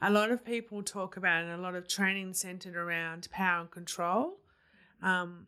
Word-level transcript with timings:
a 0.00 0.10
lot 0.10 0.30
of 0.30 0.44
people 0.44 0.82
talk 0.82 1.16
about 1.16 1.44
and 1.44 1.52
a 1.52 1.62
lot 1.62 1.74
of 1.74 1.88
training 1.88 2.34
centered 2.34 2.76
around 2.76 3.28
power 3.30 3.60
and 3.60 3.70
control. 3.70 4.38
Um, 5.02 5.46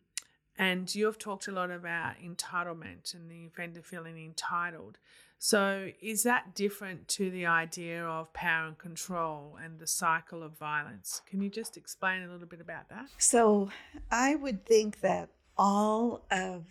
and 0.57 0.93
you've 0.93 1.17
talked 1.17 1.47
a 1.47 1.51
lot 1.51 1.71
about 1.71 2.15
entitlement 2.23 3.13
and 3.13 3.31
the 3.31 3.47
offender 3.47 3.81
feeling 3.81 4.17
entitled. 4.17 4.97
So, 5.39 5.89
is 5.99 6.21
that 6.21 6.53
different 6.53 7.07
to 7.09 7.31
the 7.31 7.47
idea 7.47 8.05
of 8.05 8.31
power 8.31 8.67
and 8.67 8.77
control 8.77 9.57
and 9.63 9.79
the 9.79 9.87
cycle 9.87 10.43
of 10.43 10.55
violence? 10.55 11.23
Can 11.27 11.41
you 11.41 11.49
just 11.49 11.77
explain 11.77 12.21
a 12.21 12.31
little 12.31 12.45
bit 12.47 12.61
about 12.61 12.89
that? 12.89 13.07
So, 13.17 13.71
I 14.11 14.35
would 14.35 14.67
think 14.67 15.01
that 15.01 15.29
all 15.57 16.25
of 16.29 16.65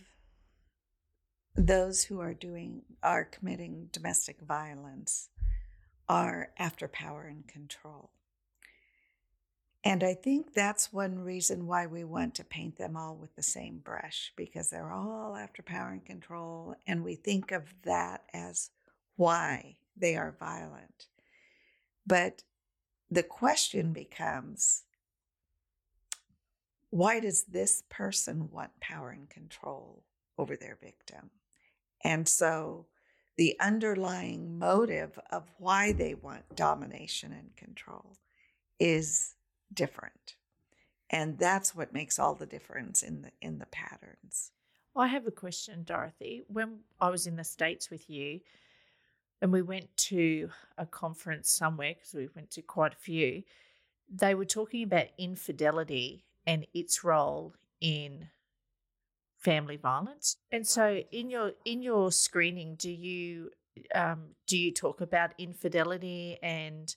those 1.56 2.04
who 2.04 2.20
are 2.20 2.32
doing 2.32 2.82
are 3.02 3.24
committing 3.24 3.88
domestic 3.90 4.40
violence 4.40 5.30
are 6.10 6.50
after 6.58 6.88
power 6.88 7.22
and 7.22 7.46
control. 7.46 8.10
And 9.84 10.02
I 10.02 10.14
think 10.14 10.52
that's 10.52 10.92
one 10.92 11.20
reason 11.20 11.68
why 11.68 11.86
we 11.86 12.02
want 12.02 12.34
to 12.34 12.44
paint 12.44 12.76
them 12.76 12.96
all 12.96 13.14
with 13.14 13.36
the 13.36 13.44
same 13.44 13.78
brush, 13.78 14.32
because 14.34 14.70
they're 14.70 14.90
all 14.90 15.36
after 15.36 15.62
power 15.62 15.90
and 15.90 16.04
control. 16.04 16.74
And 16.84 17.04
we 17.04 17.14
think 17.14 17.52
of 17.52 17.62
that 17.84 18.24
as 18.34 18.70
why 19.14 19.76
they 19.96 20.16
are 20.16 20.34
violent. 20.36 21.06
But 22.04 22.42
the 23.08 23.22
question 23.22 23.92
becomes 23.92 24.82
why 26.90 27.20
does 27.20 27.44
this 27.44 27.84
person 27.88 28.48
want 28.50 28.80
power 28.80 29.10
and 29.10 29.30
control 29.30 30.02
over 30.36 30.56
their 30.56 30.76
victim? 30.82 31.30
And 32.02 32.26
so 32.26 32.86
the 33.36 33.56
underlying 33.60 34.58
motive 34.58 35.18
of 35.30 35.50
why 35.58 35.92
they 35.92 36.14
want 36.14 36.56
domination 36.56 37.32
and 37.32 37.56
control 37.56 38.16
is 38.78 39.34
different. 39.72 40.36
And 41.08 41.38
that's 41.38 41.74
what 41.74 41.92
makes 41.92 42.18
all 42.18 42.34
the 42.34 42.46
difference 42.46 43.02
in 43.02 43.22
the 43.22 43.30
in 43.40 43.58
the 43.58 43.66
patterns. 43.66 44.52
I 44.96 45.06
have 45.08 45.26
a 45.26 45.32
question, 45.32 45.84
Dorothy. 45.84 46.42
When 46.48 46.80
I 47.00 47.10
was 47.10 47.26
in 47.26 47.36
the 47.36 47.44
States 47.44 47.90
with 47.90 48.10
you 48.10 48.40
and 49.40 49.52
we 49.52 49.62
went 49.62 49.96
to 49.96 50.50
a 50.76 50.86
conference 50.86 51.50
somewhere, 51.50 51.94
because 51.94 52.14
we 52.14 52.28
went 52.34 52.50
to 52.52 52.62
quite 52.62 52.92
a 52.92 52.96
few, 52.96 53.42
they 54.08 54.34
were 54.34 54.44
talking 54.44 54.82
about 54.82 55.06
infidelity 55.16 56.24
and 56.46 56.66
its 56.74 57.04
role 57.04 57.54
in 57.80 58.28
family 59.40 59.76
violence. 59.76 60.36
And 60.52 60.66
so 60.66 61.00
in 61.10 61.30
your 61.30 61.52
in 61.64 61.82
your 61.82 62.12
screening, 62.12 62.76
do 62.76 62.90
you 62.90 63.50
um, 63.94 64.34
do 64.46 64.56
you 64.58 64.72
talk 64.72 65.00
about 65.00 65.30
infidelity 65.38 66.38
and 66.42 66.94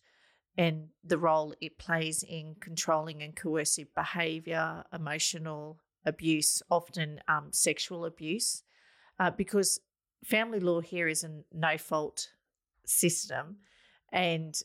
and 0.57 0.89
the 1.03 1.17
role 1.17 1.55
it 1.61 1.79
plays 1.79 2.21
in 2.21 2.55
controlling 2.59 3.23
and 3.23 3.35
coercive 3.35 3.87
behavior, 3.95 4.83
emotional 4.93 5.79
abuse, 6.05 6.61
often 6.69 7.19
um, 7.27 7.47
sexual 7.51 8.05
abuse, 8.05 8.63
uh, 9.19 9.31
because 9.31 9.79
family 10.23 10.59
law 10.59 10.79
here 10.79 11.07
is 11.07 11.23
a 11.23 11.43
no 11.53 11.77
fault 11.77 12.29
system, 12.85 13.57
and 14.11 14.55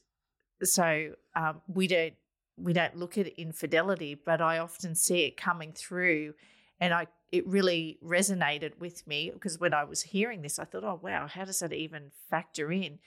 so 0.62 1.12
um, 1.36 1.62
we 1.68 1.86
don't 1.86 2.14
we 2.56 2.72
don't 2.72 2.96
look 2.96 3.16
at 3.16 3.28
infidelity, 3.38 4.16
but 4.16 4.40
I 4.40 4.58
often 4.58 4.96
see 4.96 5.20
it 5.20 5.36
coming 5.36 5.72
through, 5.72 6.34
and 6.80 6.92
I 6.92 7.06
it 7.30 7.46
really 7.46 7.98
resonated 8.04 8.78
with 8.78 9.06
me 9.06 9.30
because 9.32 9.58
when 9.58 9.74
I 9.74 9.84
was 9.84 10.02
hearing 10.02 10.42
this, 10.42 10.58
I 10.58 10.64
thought, 10.64 10.84
oh 10.84 11.00
wow, 11.02 11.26
how 11.26 11.44
does 11.44 11.58
that 11.60 11.72
even 11.72 12.10
factor 12.30 12.72
in? 12.72 12.98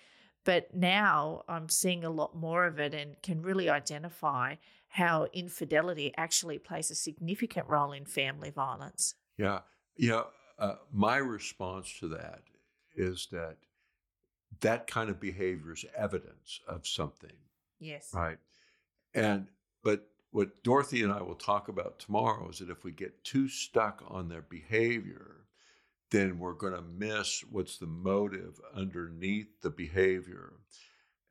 But 0.43 0.73
now 0.73 1.43
I'm 1.47 1.69
seeing 1.69 2.03
a 2.03 2.09
lot 2.09 2.35
more 2.35 2.65
of 2.65 2.79
it 2.79 2.93
and 2.93 3.21
can 3.21 3.41
really 3.41 3.69
identify 3.69 4.55
how 4.89 5.27
infidelity 5.33 6.13
actually 6.17 6.57
plays 6.57 6.91
a 6.91 6.95
significant 6.95 7.67
role 7.67 7.91
in 7.91 8.05
family 8.05 8.49
violence. 8.49 9.15
Yeah. 9.37 9.59
Yeah. 9.97 10.23
Uh, 10.59 10.75
my 10.91 11.17
response 11.17 11.97
to 11.99 12.07
that 12.09 12.41
is 12.95 13.27
that 13.31 13.57
that 14.59 14.87
kind 14.87 15.09
of 15.09 15.19
behavior 15.19 15.73
is 15.73 15.85
evidence 15.95 16.59
of 16.67 16.85
something. 16.85 17.37
Yes. 17.79 18.09
Right. 18.13 18.37
And, 19.13 19.47
but 19.83 20.10
what 20.31 20.63
Dorothy 20.63 21.03
and 21.03 21.11
I 21.11 21.21
will 21.21 21.35
talk 21.35 21.67
about 21.67 21.99
tomorrow 21.99 22.49
is 22.49 22.59
that 22.59 22.69
if 22.69 22.83
we 22.83 22.91
get 22.91 23.23
too 23.23 23.47
stuck 23.49 24.01
on 24.07 24.29
their 24.29 24.41
behavior, 24.41 25.45
then 26.09 26.39
we're 26.39 26.53
going 26.53 26.73
to 26.73 26.81
miss 26.81 27.43
what's 27.49 27.77
the 27.77 27.85
motive 27.85 28.59
underneath 28.73 29.61
the 29.61 29.69
behavior. 29.69 30.53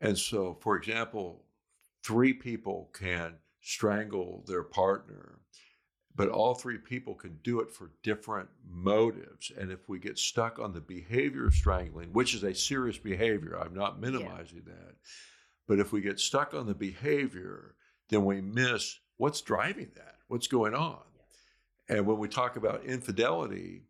And 0.00 0.16
so, 0.16 0.59
for 0.60 0.77
example, 0.77 1.44
three 2.03 2.33
people 2.33 2.91
can 2.93 3.34
strangle 3.62 4.44
their 4.47 4.62
partner, 4.62 5.39
but 6.15 6.28
all 6.28 6.55
three 6.55 6.78
people 6.78 7.15
can 7.15 7.39
do 7.43 7.60
it 7.60 7.71
for 7.71 7.93
different 8.03 8.49
motives. 8.69 9.53
And 9.59 9.71
if 9.71 9.89
we 9.89 9.99
get 9.99 10.19
stuck 10.19 10.59
on 10.59 10.72
the 10.72 10.81
behavior 10.81 11.47
of 11.47 11.55
strangling, 11.55 12.12
which 12.12 12.34
is 12.34 12.43
a 12.43 12.55
serious 12.55 12.99
behavior, 12.99 13.59
I'm 13.59 13.75
not 13.75 14.00
minimizing 14.00 14.62
yeah. 14.66 14.75
that, 14.75 14.94
but 15.69 15.78
if 15.78 15.93
we 15.93 16.00
get 16.00 16.21
stuck 16.21 16.53
on 16.55 16.66
the 16.66 16.75
behavior, 16.75 17.75
then 18.10 18.25
we 18.25 18.41
miss 18.41 18.98
what's 19.16 19.41
driving 19.41 19.91
that, 19.97 20.16
what's 20.28 20.47
going 20.47 20.75
on. 20.75 20.98
And 21.88 22.06
when 22.06 22.19
we 22.19 22.28
talk 22.28 22.56
about 22.56 22.84
infidelity, 22.84 23.84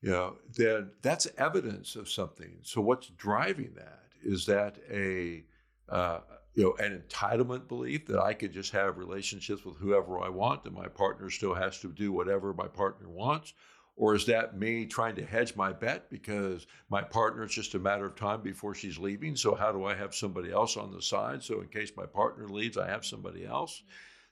you 0.00 0.10
know, 0.10 0.36
then 0.56 0.90
that's 1.02 1.28
evidence 1.38 1.96
of 1.96 2.08
something. 2.08 2.58
So 2.62 2.80
what's 2.80 3.08
driving 3.08 3.72
that? 3.76 4.00
Is 4.22 4.46
that 4.46 4.76
a 4.90 5.44
uh, 5.88 6.20
you 6.54 6.64
know 6.64 6.74
an 6.84 7.02
entitlement 7.08 7.68
belief 7.68 8.06
that 8.06 8.20
I 8.20 8.34
could 8.34 8.52
just 8.52 8.72
have 8.72 8.98
relationships 8.98 9.64
with 9.64 9.76
whoever 9.76 10.20
I 10.20 10.28
want 10.28 10.64
and 10.64 10.74
my 10.74 10.88
partner 10.88 11.30
still 11.30 11.54
has 11.54 11.78
to 11.80 11.88
do 11.88 12.12
whatever 12.12 12.52
my 12.52 12.68
partner 12.68 13.08
wants? 13.08 13.54
Or 14.02 14.16
is 14.16 14.26
that 14.26 14.58
me 14.58 14.84
trying 14.84 15.14
to 15.14 15.24
hedge 15.24 15.54
my 15.54 15.72
bet 15.72 16.10
because 16.10 16.66
my 16.90 17.02
partner 17.02 17.44
is 17.44 17.52
just 17.52 17.76
a 17.76 17.78
matter 17.78 18.04
of 18.04 18.16
time 18.16 18.42
before 18.42 18.74
she's 18.74 18.98
leaving? 18.98 19.36
So, 19.36 19.54
how 19.54 19.70
do 19.70 19.84
I 19.84 19.94
have 19.94 20.12
somebody 20.12 20.50
else 20.50 20.76
on 20.76 20.90
the 20.90 21.00
side? 21.00 21.40
So, 21.40 21.60
in 21.60 21.68
case 21.68 21.92
my 21.96 22.06
partner 22.06 22.48
leaves, 22.48 22.76
I 22.76 22.88
have 22.88 23.06
somebody 23.06 23.46
else. 23.46 23.84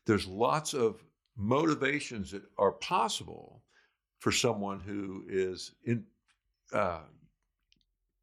There's 0.06 0.26
lots 0.26 0.74
of 0.74 1.04
motivations 1.36 2.32
that 2.32 2.42
are 2.58 2.72
possible 2.72 3.62
for 4.18 4.32
someone 4.32 4.80
who 4.80 5.22
is 5.28 5.70
in 5.84 6.04
uh, 6.72 7.02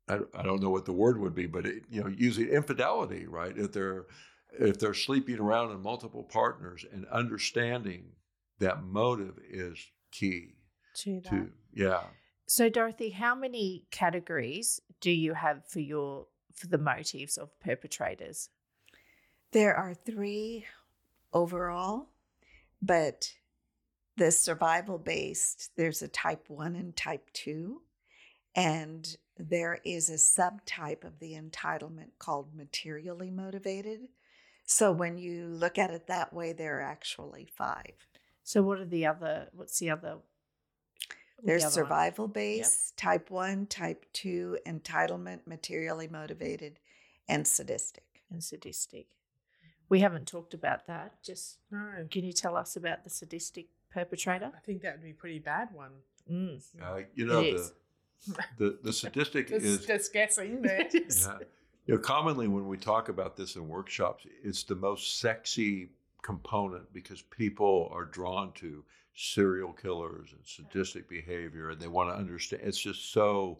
I, 0.09 0.19
I, 0.35 0.44
don't 0.44 0.62
know 0.62 0.69
what 0.69 0.84
the 0.84 0.91
word 0.91 1.18
would 1.18 1.34
be, 1.34 1.46
but 1.46 1.66
it, 1.66 1.84
you 1.90 2.03
know, 2.03 2.09
using 2.09 2.50
infidelity, 2.50 3.25
right? 3.25 3.58
If 3.58 3.72
they're 3.72 4.08
if 4.59 4.79
they're 4.79 4.94
sleeping 4.94 5.40
around 5.40 5.72
in 5.72 5.81
multiple 5.81 6.24
partners 6.24 6.85
and 6.91 7.06
understanding 7.06 8.08
that 8.59 8.84
motive 8.84 9.40
is 9.50 9.79
key 10.12 10.56
to 10.97 11.22
that. 11.22 11.30
To, 11.30 11.50
yeah. 11.74 12.03
So 12.47 12.69
Dorothy, 12.69 13.09
how 13.09 13.35
many 13.35 13.85
categories 13.91 14.81
do 15.02 15.12
you 15.12 15.34
have 15.34 15.66
for 15.68 15.80
your 15.80 16.28
for 16.53 16.68
the 16.68 16.78
motives 16.78 17.38
of 17.38 17.59
perpetrators? 17.59 18.50
There 19.52 19.75
are 19.75 19.94
three 19.94 20.66
overall, 21.34 22.09
but 22.81 23.34
the 24.18 24.31
survival 24.31 24.97
based, 24.97 25.72
there's 25.78 26.02
a 26.02 26.08
type 26.08 26.46
one 26.47 26.75
and 26.75 26.96
type 26.96 27.29
two. 27.34 27.81
And 28.56 29.16
there 29.38 29.79
is 29.85 30.09
a 30.09 30.14
subtype 30.14 31.03
of 31.03 31.19
the 31.19 31.34
entitlement 31.34 32.18
called 32.18 32.56
materially 32.56 33.29
motivated. 33.29 34.08
So 34.66 34.91
when 34.91 35.18
you 35.18 35.46
look 35.46 35.78
at 35.78 35.91
it 35.91 36.08
that 36.08 36.34
way, 36.34 36.53
there 36.53 36.79
are 36.79 36.81
actually 36.81 37.47
five. 37.56 37.94
So 38.44 38.64
what 38.64 38.79
are 38.79 38.85
the 38.85 39.06
other? 39.06 39.50
What's 39.53 39.78
the 39.78 39.91
other? 39.91 40.18
There's 41.43 41.63
the 41.63 41.69
survival 41.69 42.27
base, 42.27 42.91
yep. 42.91 42.97
type 42.97 43.29
one, 43.29 43.67
type 43.67 44.05
two, 44.13 44.57
entitlement, 44.65 45.41
materially 45.45 46.07
motivated, 46.07 46.79
and 47.29 47.47
sadistic. 47.47 48.03
And 48.31 48.43
sadistic. 48.43 49.07
We 49.89 49.99
haven't 50.01 50.27
talked 50.27 50.53
about 50.53 50.87
that. 50.87 51.23
Just 51.23 51.59
no. 51.72 52.07
Can 52.09 52.25
you 52.25 52.34
tell 52.34 52.57
us 52.57 52.75
about 52.75 53.03
the 53.03 53.09
sadistic 53.09 53.67
perpetrator? 53.89 54.51
I 54.55 54.59
think 54.59 54.81
that 54.81 54.95
would 54.95 55.03
be 55.03 55.11
a 55.11 55.13
pretty 55.13 55.39
bad 55.39 55.69
one. 55.73 55.91
Mm. 56.29 56.61
Uh, 56.81 57.01
you 57.16 57.25
know, 57.25 57.41
the, 57.41 57.72
the, 58.57 58.79
the 58.83 58.93
sadistic 58.93 59.51
is 59.51 59.85
just 59.85 60.11
guessing 60.11 60.61
there. 60.61 60.87
yeah. 60.91 61.37
You 61.85 61.95
know, 61.95 62.01
commonly 62.01 62.49
when 62.49 62.67
we 62.67 62.78
talk 62.78 63.07
about 63.07 63.37
this 63.37 63.55
in 63.55 63.69
workshops, 63.69 64.25
it's 64.43 64.63
the 64.63 64.75
most 64.75 65.19
sexy 65.19 65.91
component 66.28 66.91
because 66.91 67.22
people 67.22 67.90
are 67.94 68.03
drawn 68.03 68.52
to 68.52 68.84
serial 69.16 69.72
killers 69.72 70.34
and 70.34 70.46
sadistic 70.46 71.08
behavior 71.08 71.70
and 71.70 71.79
they 71.79 71.88
want 71.88 72.09
to 72.09 72.16
understand. 72.16 72.64
It's 72.66 72.78
just 72.78 73.14
so 73.14 73.59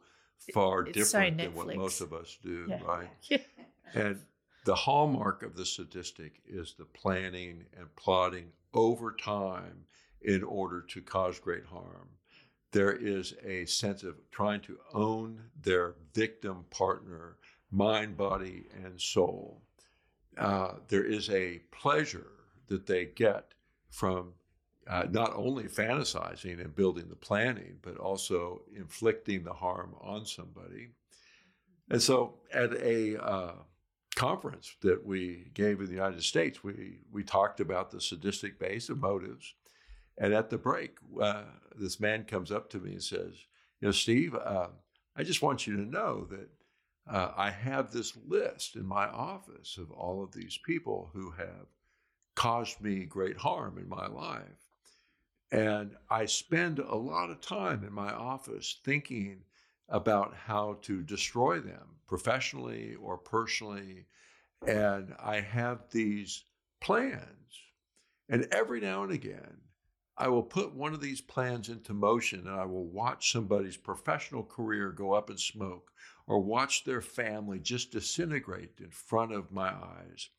far 0.54 0.82
it's 0.82 0.92
different 0.92 1.40
so 1.40 1.46
than 1.46 1.56
what 1.56 1.74
most 1.78 2.02
of 2.02 2.12
us 2.12 2.38
do, 2.44 2.66
yeah. 2.68 2.80
right? 2.84 3.10
Yeah. 3.30 3.38
And 3.94 4.20
the 4.66 4.76
hallmark 4.76 5.44
of 5.44 5.56
the 5.56 5.66
sadistic 5.66 6.42
is 6.46 6.76
the 6.78 6.84
planning 6.84 7.64
and 7.78 7.88
plotting 7.96 8.52
over 8.74 9.14
time 9.14 9.86
in 10.22 10.44
order 10.44 10.82
to 10.90 11.00
cause 11.00 11.40
great 11.40 11.64
harm. 11.64 12.10
There 12.74 12.92
is 12.92 13.34
a 13.46 13.64
sense 13.64 14.04
of 14.04 14.16
trying 14.30 14.60
to 14.62 14.78
own 14.94 15.40
their 15.62 15.96
victim 16.14 16.66
partner, 16.70 17.38
mind, 17.72 18.18
body, 18.18 18.66
and 18.84 19.00
soul. 19.00 19.62
uh, 20.38 20.74
there 20.90 21.06
is 21.06 21.30
a 21.30 21.60
pleasure 21.72 22.37
that 22.68 22.86
they 22.86 23.06
get 23.06 23.54
from 23.90 24.34
uh, 24.90 25.06
not 25.10 25.34
only 25.36 25.66
fantasizing 25.66 26.62
and 26.62 26.76
building 26.76 27.10
the 27.10 27.16
planning, 27.16 27.78
but 27.82 27.98
also 27.98 28.62
inflicting 28.76 29.44
the 29.44 29.54
harm 29.54 29.96
on 30.02 30.26
somebody. 30.26 30.90
And 31.90 32.02
so, 32.02 32.36
at 32.54 32.74
a 32.74 33.22
uh, 33.22 33.54
conference 34.16 34.76
that 34.82 35.06
we 35.06 35.52
gave 35.54 35.80
in 35.80 35.88
the 35.88 35.94
United 35.94 36.24
States, 36.24 36.64
we 36.64 37.00
we 37.12 37.24
talked 37.24 37.60
about 37.60 37.92
the 37.92 38.02
sadistic 38.02 38.60
base 38.60 38.90
of 38.90 39.00
motives. 39.00 39.54
And 40.20 40.34
at 40.34 40.50
the 40.50 40.58
break, 40.58 40.98
uh, 41.22 41.44
this 41.76 42.00
man 42.00 42.24
comes 42.24 42.52
up 42.52 42.70
to 42.72 42.80
me 42.80 42.94
and 42.94 43.04
says, 43.04 43.34
"You 43.80 43.88
know, 43.88 43.92
Steve, 43.92 44.36
uh, 44.36 44.70
I 45.16 45.24
just 45.24 45.42
want 45.42 45.68
you 45.68 45.76
to 45.78 45.84
know 45.84 46.26
that 46.26 46.50
uh, 47.10 47.32
I 47.38 47.52
have 47.52 47.92
this 47.92 48.18
list 48.26 48.76
in 48.76 48.86
my 48.86 49.08
office 49.08 49.78
of 49.78 49.92
all 49.92 50.24
of 50.24 50.34
these 50.34 50.60
people 50.66 51.10
who 51.14 51.32
have 51.32 51.68
caused 52.38 52.80
me 52.80 53.04
great 53.04 53.38
harm 53.38 53.78
in 53.78 53.90
my 53.90 54.08
life." 54.08 54.70
And 55.52 55.98
I 56.10 56.26
spend 56.26 56.80
a 56.80 56.96
lot 56.96 57.30
of 57.30 57.42
time 57.42 57.84
in 57.84 57.92
my 57.92 58.14
office 58.14 58.80
thinking 58.84 59.44
about 59.90 60.36
how 60.36 60.76
to 60.84 61.02
destroy 61.02 61.60
them 61.60 62.00
professionally 62.08 62.96
or 62.96 63.18
personally. 63.18 64.06
And 64.66 65.16
I 65.20 65.40
have 65.40 65.90
these 65.90 66.44
plans. 66.80 67.62
And 68.30 68.48
every 68.52 68.82
now 68.82 69.04
and 69.04 69.12
again, 69.12 69.62
I 70.18 70.28
will 70.28 70.44
put 70.44 70.74
one 70.74 70.94
of 70.94 71.00
these 71.00 71.22
plans 71.22 71.70
into 71.70 71.94
motion 71.94 72.48
and 72.48 72.60
I 72.60 72.66
will 72.66 72.88
watch 72.88 73.32
somebody's 73.32 73.78
professional 73.78 74.44
career 74.44 74.92
go 74.92 75.14
up 75.14 75.30
in 75.30 75.38
smoke 75.38 75.92
or 76.26 76.40
watch 76.40 76.84
their 76.84 77.02
family 77.02 77.60
just 77.60 77.92
disintegrate 77.92 78.80
in 78.80 78.90
front 78.90 79.32
of 79.32 79.52
my 79.52 79.70
eyes. 79.70 80.30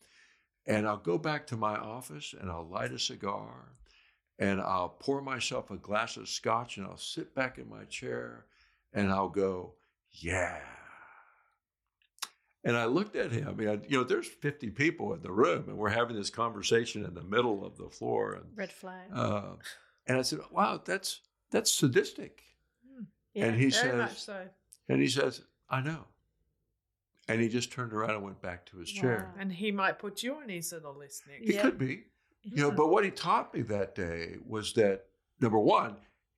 And 0.69 0.87
I'll 0.87 0.99
go 0.99 1.19
back 1.19 1.47
to 1.49 1.57
my 1.57 1.77
office 1.77 2.35
and 2.39 2.51
I'll 2.51 2.69
light 2.69 2.93
a 2.93 2.99
cigar 2.99 3.73
and 4.39 4.61
I'll 4.61 4.91
pour 5.01 5.21
myself 5.23 5.71
a 5.71 5.77
glass 5.77 6.17
of 6.17 6.29
scotch 6.29 6.77
and 6.77 6.87
I'll 6.87 6.97
sit 6.99 7.35
back 7.35 7.59
in 7.59 7.69
my 7.69 7.85
chair 7.85 8.45
and 8.93 9.11
I'll 9.11 9.31
go, 9.31 9.75
yeah. 10.13 10.61
And 12.65 12.77
I 12.77 12.85
looked 12.85 13.17
at 13.17 13.33
him. 13.33 13.59
And, 13.61 13.83
you 13.89 13.97
know, 13.97 14.05
there's 14.05 14.27
50 14.27 14.71
people 14.71 15.15
in 15.15 15.23
the 15.23 15.31
room, 15.33 15.65
and 15.69 15.79
we're 15.79 15.89
having 15.89 16.17
this 16.17 16.29
conversation 16.29 17.05
in 17.05 17.15
the 17.15 17.23
middle 17.23 17.65
of 17.65 17.77
the 17.79 17.89
floor. 17.89 18.35
And, 18.35 18.45
Red 18.55 18.73
flag. 18.73 19.09
uh, 19.15 19.53
and 20.07 20.19
I 20.19 20.23
said, 20.23 20.41
"Wow, 20.51 20.83
that's 20.85 21.21
that's 21.51 21.71
sadistic." 21.73 22.43
yeah. 23.33 23.47
and 23.47 23.55
he 23.55 23.71
Very 23.71 23.73
says, 23.73 23.95
much 23.97 24.19
so. 24.21 24.49
and 24.89 25.01
he 25.01 25.09
says, 25.09 25.43
"I 25.71 25.81
know." 25.81 26.05
And 27.29 27.41
he 27.41 27.49
just 27.49 27.71
turned 27.71 27.93
around 27.93 28.11
and 28.11 28.23
went 28.23 28.41
back 28.41 28.65
to 28.67 28.79
his 28.79 28.91
chair. 28.91 29.31
Wow. 29.35 29.41
And 29.43 29.53
he 29.53 29.71
might 29.71 29.99
put 29.99 30.23
you 30.23 30.37
on 30.37 30.49
his 30.49 30.73
little 30.73 30.95
list 30.97 31.25
next. 31.29 31.43
It 31.49 31.55
Yeah. 31.57 31.63
could 31.63 31.79
be, 31.79 32.05
you 32.43 32.57
know. 32.63 32.71
But 32.71 32.89
what 32.89 33.05
he 33.05 33.11
taught 33.11 33.53
me 33.55 33.63
that 33.63 33.95
day 33.95 34.37
was 34.47 34.73
that 34.75 35.07
number 35.41 35.59
one, 35.59 35.97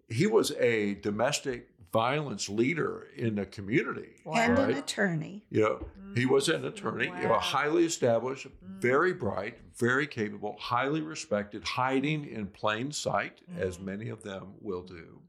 he 0.09 0.27
was 0.27 0.51
a 0.53 0.95
domestic 0.97 1.69
violence 1.93 2.49
leader 2.49 3.09
in 3.17 3.35
the 3.37 3.47
community. 3.47 4.23
and 4.33 4.59
an 4.59 4.71
attorney. 4.73 5.45
You 5.51 5.61
know, 5.63 5.87
he 6.15 6.25
was 6.27 6.49
an 6.49 6.65
attorney, 6.65 7.07
you 7.07 7.29
know, 7.29 7.39
highly 7.39 7.85
established, 7.85 8.47
Mm. 8.47 8.81
very 8.81 9.13
bright, 9.13 9.59
very 9.77 10.07
capable, 10.07 10.57
highly 10.59 11.01
respected, 11.01 11.65
hiding 11.65 12.25
in 12.27 12.47
plain 12.49 12.93
sight, 12.93 13.41
as 13.57 13.79
Mm. 13.79 13.85
many 13.85 14.09
of 14.09 14.23
them 14.23 14.55
will 14.61 14.83
do. 14.83 15.23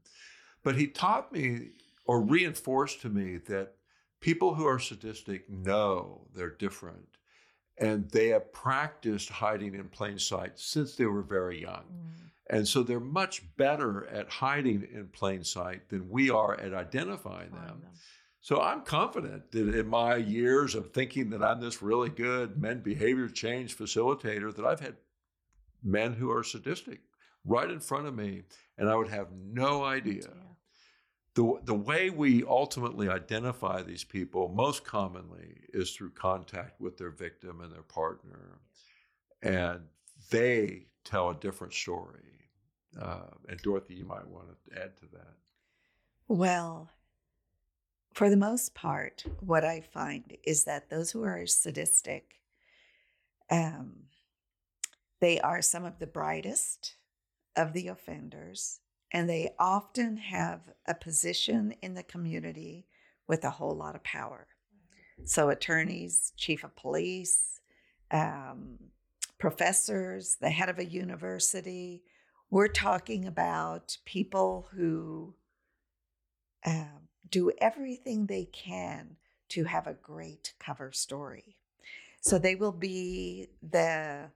But 0.62 0.76
he 0.76 0.86
taught 0.86 1.32
me 1.32 1.70
or 2.04 2.20
reinforced 2.20 3.00
to 3.02 3.08
me 3.08 3.38
that 3.38 3.76
people 4.22 4.54
who 4.54 4.66
are 4.66 4.78
sadistic 4.78 5.50
know 5.50 6.26
they're 6.34 6.56
different. 6.56 7.18
And 7.78 8.10
they 8.10 8.28
have 8.28 8.52
practiced 8.52 9.28
hiding 9.28 9.74
in 9.74 9.88
plain 9.88 10.18
sight 10.18 10.58
since 10.58 10.94
they 10.94 11.06
were 11.06 11.22
very 11.22 11.60
young. 11.60 11.84
Mm. 11.84 12.30
And 12.50 12.68
so 12.68 12.82
they're 12.82 13.00
much 13.00 13.42
better 13.56 14.06
at 14.08 14.28
hiding 14.28 14.86
in 14.92 15.08
plain 15.08 15.42
sight 15.42 15.88
than 15.88 16.08
we 16.08 16.30
are 16.30 16.58
at 16.58 16.74
identifying 16.74 17.50
them. 17.50 17.80
them. 17.80 17.90
So 18.40 18.60
I'm 18.60 18.82
confident 18.82 19.52
that 19.52 19.74
in 19.74 19.88
my 19.88 20.16
years 20.16 20.74
of 20.74 20.92
thinking 20.92 21.30
that 21.30 21.42
I'm 21.42 21.60
this 21.60 21.80
really 21.80 22.08
good 22.08 22.60
men 22.60 22.80
behavior 22.80 23.28
change 23.28 23.76
facilitator, 23.76 24.54
that 24.54 24.64
I've 24.64 24.80
had 24.80 24.96
men 25.82 26.12
who 26.12 26.30
are 26.30 26.42
sadistic 26.42 27.00
right 27.44 27.70
in 27.70 27.80
front 27.80 28.06
of 28.06 28.14
me, 28.14 28.42
and 28.76 28.88
I 28.88 28.96
would 28.96 29.08
have 29.08 29.28
no 29.32 29.84
idea. 29.84 30.22
Yeah. 30.22 30.51
The, 31.34 31.60
the 31.64 31.74
way 31.74 32.10
we 32.10 32.44
ultimately 32.44 33.08
identify 33.08 33.82
these 33.82 34.04
people 34.04 34.48
most 34.48 34.84
commonly 34.84 35.62
is 35.72 35.92
through 35.92 36.10
contact 36.10 36.80
with 36.80 36.98
their 36.98 37.10
victim 37.10 37.60
and 37.62 37.72
their 37.72 37.82
partner. 37.82 38.60
And 39.42 39.80
they 40.30 40.86
tell 41.04 41.30
a 41.30 41.34
different 41.34 41.72
story. 41.72 42.20
Uh, 43.00 43.30
and 43.48 43.58
Dorothy, 43.60 43.94
you 43.94 44.04
might 44.04 44.26
want 44.26 44.48
to 44.48 44.82
add 44.82 44.96
to 44.98 45.06
that. 45.12 45.34
Well, 46.28 46.90
for 48.12 48.28
the 48.28 48.36
most 48.36 48.74
part, 48.74 49.24
what 49.40 49.64
I 49.64 49.80
find 49.80 50.36
is 50.44 50.64
that 50.64 50.90
those 50.90 51.10
who 51.10 51.24
are 51.24 51.46
sadistic, 51.46 52.40
um, 53.50 53.94
they 55.20 55.40
are 55.40 55.62
some 55.62 55.84
of 55.84 55.98
the 55.98 56.06
brightest 56.06 56.96
of 57.56 57.72
the 57.72 57.88
offenders, 57.88 58.80
and 59.12 59.28
they 59.28 59.54
often 59.58 60.16
have 60.16 60.60
a 60.86 60.94
position 60.94 61.74
in 61.82 61.94
the 61.94 62.02
community 62.02 62.86
with 63.28 63.44
a 63.44 63.50
whole 63.50 63.76
lot 63.76 63.94
of 63.94 64.02
power. 64.02 64.46
So, 65.24 65.50
attorneys, 65.50 66.32
chief 66.36 66.64
of 66.64 66.74
police, 66.74 67.60
um, 68.10 68.78
professors, 69.38 70.36
the 70.40 70.50
head 70.50 70.68
of 70.68 70.78
a 70.78 70.84
university, 70.84 72.02
we're 72.50 72.68
talking 72.68 73.26
about 73.26 73.96
people 74.04 74.68
who 74.72 75.34
um, 76.66 77.08
do 77.30 77.50
everything 77.58 78.26
they 78.26 78.44
can 78.52 79.16
to 79.48 79.64
have 79.64 79.86
a 79.86 79.94
great 79.94 80.52
cover 80.58 80.92
story. 80.92 81.56
So 82.20 82.38
they 82.38 82.54
will 82.54 82.72
be 82.72 83.48
the 83.62 84.30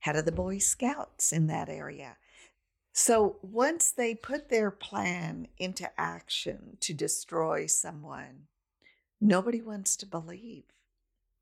head 0.00 0.16
of 0.16 0.24
the 0.24 0.32
Boy 0.32 0.58
Scouts 0.58 1.32
in 1.32 1.46
that 1.46 1.68
area. 1.68 2.16
So 2.92 3.38
once 3.42 3.90
they 3.90 4.14
put 4.14 4.48
their 4.48 4.70
plan 4.70 5.48
into 5.58 5.88
action 5.98 6.76
to 6.80 6.92
destroy 6.92 7.66
someone, 7.66 8.48
nobody 9.20 9.62
wants 9.62 9.96
to 9.96 10.06
believe. 10.06 10.64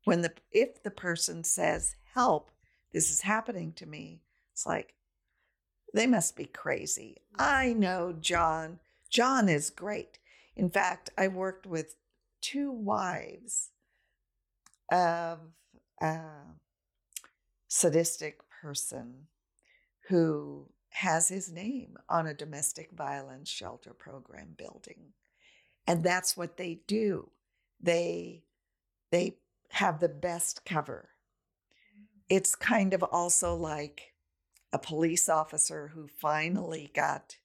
When 0.05 0.21
the 0.21 0.33
if 0.51 0.81
the 0.81 0.91
person 0.91 1.43
says, 1.43 1.95
"Help, 2.13 2.51
this 2.93 3.11
is 3.11 3.21
happening 3.21 3.73
to 3.73 3.85
me." 3.85 4.21
It's 4.53 4.65
like 4.65 4.95
they 5.93 6.07
must 6.07 6.35
be 6.35 6.45
crazy. 6.45 7.17
I 7.37 7.73
know 7.73 8.13
John. 8.13 8.79
John 9.09 9.49
is 9.49 9.69
great. 9.69 10.19
In 10.55 10.69
fact, 10.69 11.09
I 11.17 11.27
worked 11.27 11.65
with 11.65 11.95
two 12.39 12.71
wives 12.71 13.71
of 14.89 15.39
a 16.01 16.21
sadistic 17.67 18.39
person 18.61 19.27
who 20.07 20.69
has 20.91 21.29
his 21.29 21.51
name 21.51 21.97
on 22.09 22.27
a 22.27 22.33
domestic 22.33 22.91
violence 22.91 23.49
shelter 23.49 23.93
program 23.93 24.53
building. 24.57 25.13
And 25.87 26.03
that's 26.03 26.37
what 26.37 26.57
they 26.57 26.81
do. 26.87 27.31
They 27.81 28.43
they 29.11 29.37
have 29.71 29.99
the 29.99 30.09
best 30.09 30.65
cover. 30.65 31.09
It's 32.29 32.55
kind 32.55 32.93
of 32.93 33.03
also 33.03 33.55
like 33.55 34.13
a 34.71 34.79
police 34.79 35.27
officer 35.27 35.89
who 35.93 36.07
finally 36.07 36.91
got 36.93 37.37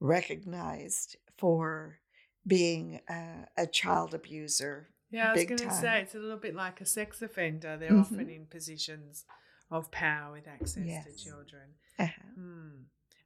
recognized 0.00 1.16
for 1.36 1.98
being 2.46 3.00
a, 3.08 3.46
a 3.56 3.66
child 3.66 4.14
abuser. 4.14 4.88
Yeah, 5.10 5.30
I 5.30 5.32
was 5.34 5.44
going 5.44 5.58
to 5.58 5.70
say 5.70 6.00
it's 6.02 6.14
a 6.14 6.18
little 6.18 6.36
bit 6.36 6.54
like 6.54 6.80
a 6.80 6.86
sex 6.86 7.22
offender. 7.22 7.76
They're 7.76 7.92
Mhm. 7.92 8.00
often 8.00 8.28
in 8.28 8.46
positions 8.46 9.24
of 9.70 9.90
power 9.90 10.32
with 10.32 10.48
access 10.48 10.74
to 11.04 11.24
children. 11.24 11.74
Uh-huh. 11.98 12.22
Hmm. 12.34 12.68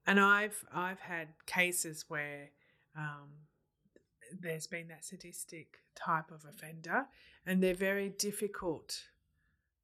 And 0.07 0.19
I've 0.19 0.65
I've 0.75 1.01
had 1.01 1.29
cases 1.47 2.07
where 2.09 2.51
um, 2.97 3.29
there's 4.41 4.67
been 4.67 4.89
that 4.89 5.05
sadistic 5.05 5.79
type 5.95 6.31
of 6.31 6.45
offender, 6.45 7.07
and 7.47 7.63
they're 7.63 7.75
very 7.75 8.09
difficult 8.09 9.05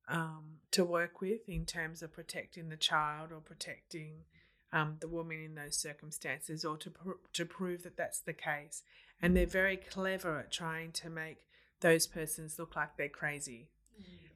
um, 0.09 0.59
to 0.73 0.85
work 0.85 1.21
with 1.21 1.49
in 1.49 1.65
terms 1.65 2.03
of 2.03 2.13
protecting 2.13 2.69
the 2.69 2.77
child 2.77 3.31
or 3.31 3.41
protecting 3.41 4.25
um, 4.73 4.97
the 5.01 5.09
woman 5.09 5.41
in 5.45 5.55
those 5.55 5.77
circumstances, 5.77 6.65
or 6.65 6.77
to 6.79 6.91
pr- 6.91 7.11
to 7.35 7.45
prove 7.45 7.85
that 7.85 7.97
that's 7.97 8.21
the 8.21 8.33
case. 8.33 8.83
And 9.21 9.37
they're 9.37 9.47
very 9.47 9.77
clever 9.77 10.39
at 10.39 10.53
trying 10.53 10.93
to 10.93 11.11
make 11.11 11.39
those 11.81 12.07
persons 12.07 12.59
look 12.59 12.77
like 12.77 12.97
they're 12.97 13.09
crazy 13.09 13.69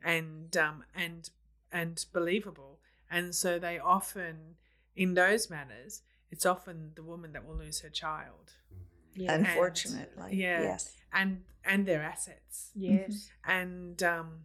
and 0.05 0.57
um, 0.57 0.85
and 0.95 1.31
and 1.73 2.05
believable. 2.13 2.81
And 3.11 3.35
so 3.35 3.59
they 3.59 3.79
often, 3.79 4.57
in 4.97 5.15
those 5.15 5.51
manners, 5.51 6.03
it's 6.31 6.47
often 6.47 6.93
the 6.97 7.03
woman 7.03 7.33
that 7.33 7.47
will 7.47 7.57
lose 7.57 7.81
her 7.81 7.91
child 7.91 8.53
Yeah. 9.15 9.33
And- 9.35 9.47
Unfortunately. 9.47 10.37
yeah. 10.37 10.63
Yes. 10.63 10.97
and 11.13 11.45
and 11.65 11.87
their 11.87 12.03
assets. 12.03 12.71
yes. 12.75 13.31
And 13.45 14.03
um, 14.03 14.45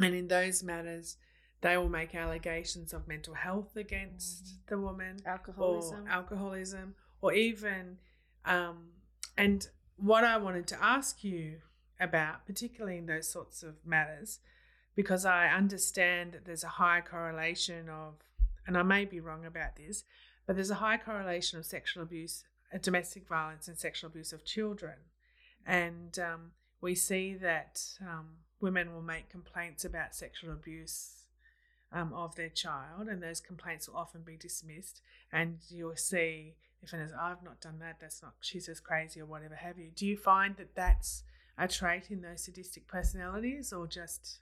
And 0.00 0.14
in 0.14 0.28
those 0.28 0.62
matters, 0.62 1.16
they 1.62 1.76
will 1.76 1.88
make 1.88 2.14
allegations 2.14 2.92
of 2.92 3.08
mental 3.08 3.34
health 3.34 3.74
against 3.76 4.54
the 4.68 4.78
woman, 4.78 5.16
Alcoholism. 5.26 6.06
or 6.06 6.08
alcoholism, 6.10 6.94
or 7.20 7.32
even. 7.32 7.98
Um, 8.44 8.90
and 9.36 9.66
what 9.96 10.22
I 10.24 10.36
wanted 10.36 10.66
to 10.68 10.82
ask 10.82 11.24
you 11.24 11.60
about, 11.98 12.46
particularly 12.46 12.98
in 12.98 13.06
those 13.06 13.28
sorts 13.28 13.64
of 13.64 13.84
matters, 13.84 14.38
because 14.98 15.24
I 15.24 15.46
understand 15.46 16.32
that 16.32 16.44
there's 16.44 16.64
a 16.64 16.74
high 16.82 17.00
correlation 17.00 17.88
of, 17.88 18.14
and 18.66 18.76
I 18.76 18.82
may 18.82 19.04
be 19.04 19.20
wrong 19.20 19.46
about 19.46 19.76
this, 19.76 20.02
but 20.44 20.56
there's 20.56 20.72
a 20.72 20.82
high 20.82 20.96
correlation 20.96 21.56
of 21.56 21.66
sexual 21.66 22.02
abuse, 22.02 22.42
uh, 22.74 22.78
domestic 22.82 23.28
violence, 23.28 23.68
and 23.68 23.78
sexual 23.78 24.10
abuse 24.10 24.32
of 24.32 24.44
children. 24.44 24.96
And 25.64 26.18
um, 26.18 26.50
we 26.80 26.96
see 26.96 27.34
that 27.34 27.80
um, 28.00 28.38
women 28.60 28.92
will 28.92 29.02
make 29.02 29.28
complaints 29.30 29.84
about 29.84 30.16
sexual 30.16 30.50
abuse 30.50 31.26
um, 31.92 32.12
of 32.12 32.34
their 32.34 32.48
child, 32.48 33.06
and 33.06 33.22
those 33.22 33.38
complaints 33.38 33.88
will 33.88 33.98
often 33.98 34.22
be 34.22 34.36
dismissed. 34.36 35.00
And 35.32 35.58
you'll 35.68 35.94
see 35.94 36.56
if 36.82 36.92
it 36.92 36.98
is, 36.98 37.12
I've 37.12 37.44
not 37.44 37.60
done 37.60 37.78
that, 37.78 37.98
that's 38.00 38.20
not, 38.20 38.32
she's 38.40 38.66
just 38.66 38.82
crazy 38.82 39.20
or 39.20 39.26
whatever 39.26 39.54
have 39.54 39.78
you. 39.78 39.92
Do 39.94 40.04
you 40.06 40.16
find 40.16 40.56
that 40.56 40.74
that's 40.74 41.22
a 41.56 41.68
trait 41.68 42.10
in 42.10 42.20
those 42.20 42.42
sadistic 42.42 42.88
personalities 42.88 43.72
or 43.72 43.86
just 43.86 44.40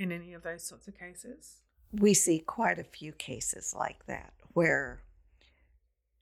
in 0.00 0.10
any 0.10 0.32
of 0.32 0.42
those 0.42 0.64
sorts 0.64 0.88
of 0.88 0.98
cases? 0.98 1.60
We 1.92 2.14
see 2.14 2.38
quite 2.38 2.78
a 2.78 2.84
few 2.84 3.12
cases 3.12 3.74
like 3.76 4.06
that 4.06 4.32
where 4.54 5.02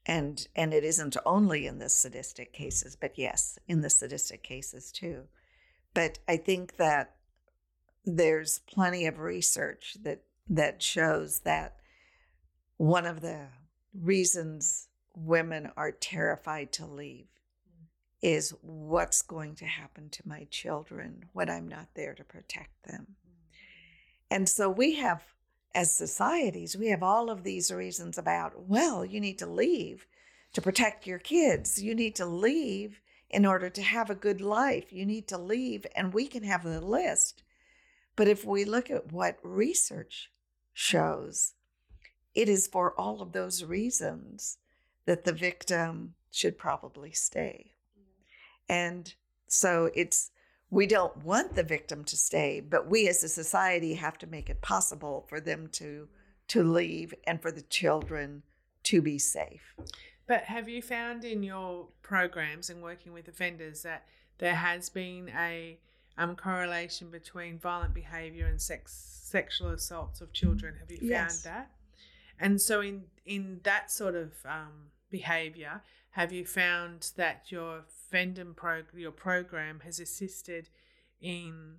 and 0.05 0.47
and 0.55 0.73
it 0.73 0.83
isn't 0.83 1.15
only 1.25 1.65
in 1.65 1.79
the 1.79 1.89
sadistic 1.89 2.51
cases, 2.51 2.95
but 2.95 3.17
yes, 3.17 3.57
in 3.67 3.81
the 3.81 3.89
sadistic 3.89 4.43
cases 4.43 4.91
too. 4.91 5.23
But 5.93 6.19
I 6.27 6.37
think 6.37 6.77
that 6.77 7.15
there's 8.05 8.59
plenty 8.59 9.05
of 9.05 9.19
research 9.19 9.97
that 10.01 10.23
that 10.49 10.81
shows 10.81 11.39
that 11.41 11.75
one 12.77 13.05
of 13.05 13.21
the 13.21 13.47
reasons 13.93 14.87
women 15.15 15.71
are 15.77 15.91
terrified 15.91 16.71
to 16.73 16.85
leave 16.85 17.25
mm. 17.25 17.85
is 18.21 18.53
what's 18.61 19.21
going 19.21 19.55
to 19.55 19.65
happen 19.65 20.09
to 20.09 20.27
my 20.27 20.47
children 20.49 21.25
when 21.33 21.49
I'm 21.49 21.67
not 21.67 21.89
there 21.93 22.15
to 22.15 22.23
protect 22.23 22.83
them. 22.83 23.15
And 24.31 24.47
so 24.47 24.69
we 24.69 24.95
have, 24.95 25.23
as 25.73 25.93
societies, 25.93 26.77
we 26.77 26.87
have 26.87 27.03
all 27.03 27.29
of 27.29 27.43
these 27.43 27.71
reasons 27.71 28.17
about, 28.17 28.67
well, 28.67 29.03
you 29.03 29.19
need 29.19 29.39
to 29.39 29.45
leave 29.45 30.05
to 30.53 30.61
protect 30.61 31.07
your 31.07 31.19
kids. 31.19 31.81
You 31.81 31.95
need 31.95 32.15
to 32.15 32.25
leave 32.25 33.01
in 33.29 33.45
order 33.45 33.69
to 33.69 33.81
have 33.81 34.09
a 34.09 34.15
good 34.15 34.41
life. 34.41 34.91
You 34.91 35.05
need 35.05 35.27
to 35.27 35.37
leave, 35.37 35.85
and 35.95 36.13
we 36.13 36.27
can 36.27 36.43
have 36.43 36.63
the 36.63 36.81
list. 36.81 37.43
But 38.15 38.27
if 38.27 38.43
we 38.43 38.65
look 38.65 38.89
at 38.89 39.11
what 39.11 39.37
research 39.43 40.31
shows, 40.73 41.53
it 42.33 42.49
is 42.49 42.67
for 42.67 42.99
all 42.99 43.21
of 43.21 43.31
those 43.31 43.63
reasons 43.63 44.57
that 45.05 45.23
the 45.23 45.33
victim 45.33 46.15
should 46.31 46.57
probably 46.57 47.11
stay. 47.11 47.73
Mm-hmm. 47.97 48.73
And 48.73 49.13
so 49.47 49.89
it's, 49.95 50.31
we 50.71 50.85
don't 50.85 51.17
want 51.23 51.55
the 51.55 51.63
victim 51.63 52.03
to 52.05 52.15
stay, 52.17 52.59
but 52.59 52.87
we 52.87 53.07
as 53.07 53.23
a 53.23 53.29
society 53.29 53.95
have 53.95 54.17
to 54.19 54.27
make 54.27 54.49
it 54.49 54.61
possible 54.61 55.25
for 55.27 55.39
them 55.39 55.67
to 55.73 56.07
to 56.49 56.63
leave 56.63 57.13
and 57.27 57.41
for 57.41 57.51
the 57.51 57.61
children 57.61 58.41
to 58.83 59.01
be 59.01 59.19
safe. 59.19 59.75
But 60.25 60.43
have 60.43 60.67
you 60.67 60.81
found 60.81 61.23
in 61.23 61.43
your 61.43 61.87
programs 62.01 62.69
and 62.71 62.81
working 62.81 63.13
with 63.13 63.27
offenders 63.27 63.83
that 63.83 64.05
there 64.39 64.55
has 64.55 64.89
been 64.89 65.29
a 65.37 65.77
um, 66.17 66.35
correlation 66.35 67.11
between 67.11 67.59
violent 67.59 67.93
behaviour 67.93 68.47
and 68.47 68.59
sex 68.61 68.93
sexual 69.23 69.69
assaults 69.69 70.21
of 70.21 70.33
children? 70.33 70.75
Have 70.79 70.89
you 70.91 70.97
found 70.97 71.09
Yes. 71.09 71.41
that? 71.43 71.69
And 72.39 72.59
so 72.61 72.81
in 72.81 73.03
in 73.25 73.59
that 73.63 73.91
sort 73.91 74.15
of 74.15 74.33
um, 74.45 74.89
behaviour, 75.09 75.81
have 76.11 76.31
you 76.31 76.45
found 76.45 77.11
that 77.15 77.51
your 77.51 77.83
Fendon 78.09 78.53
pro 78.53 78.83
your 78.95 79.11
program 79.11 79.81
has 79.83 79.99
assisted 79.99 80.69
in 81.21 81.75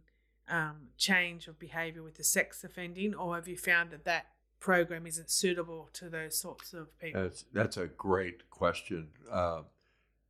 um, 0.49 0.88
change 0.96 1.46
of 1.49 1.58
behaviour 1.58 2.02
with 2.02 2.16
the 2.16 2.25
sex 2.25 2.64
offending, 2.64 3.14
or 3.14 3.34
have 3.34 3.49
you 3.49 3.56
found 3.56 3.90
that 3.90 4.04
that 4.04 4.26
program 4.58 5.06
isn't 5.06 5.30
suitable 5.30 5.88
to 5.94 6.08
those 6.08 6.37
sorts 6.37 6.72
of 6.72 6.99
people? 6.99 7.22
That's 7.22 7.44
that's 7.52 7.76
a 7.76 7.87
great 7.87 8.50
question, 8.50 9.08
uh, 9.30 9.62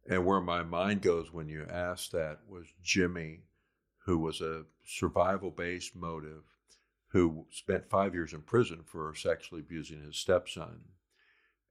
and 0.08 0.24
where 0.24 0.40
my 0.40 0.62
mind 0.62 1.02
goes 1.02 1.32
when 1.32 1.48
you 1.48 1.66
ask 1.70 2.10
that 2.10 2.40
was 2.48 2.66
Jimmy, 2.82 3.40
who 4.04 4.18
was 4.18 4.40
a 4.40 4.64
survival-based 4.86 5.94
motive, 5.94 6.44
who 7.08 7.46
spent 7.50 7.90
five 7.90 8.14
years 8.14 8.32
in 8.32 8.42
prison 8.42 8.80
for 8.84 9.14
sexually 9.14 9.60
abusing 9.60 10.02
his 10.02 10.16
stepson, 10.16 10.80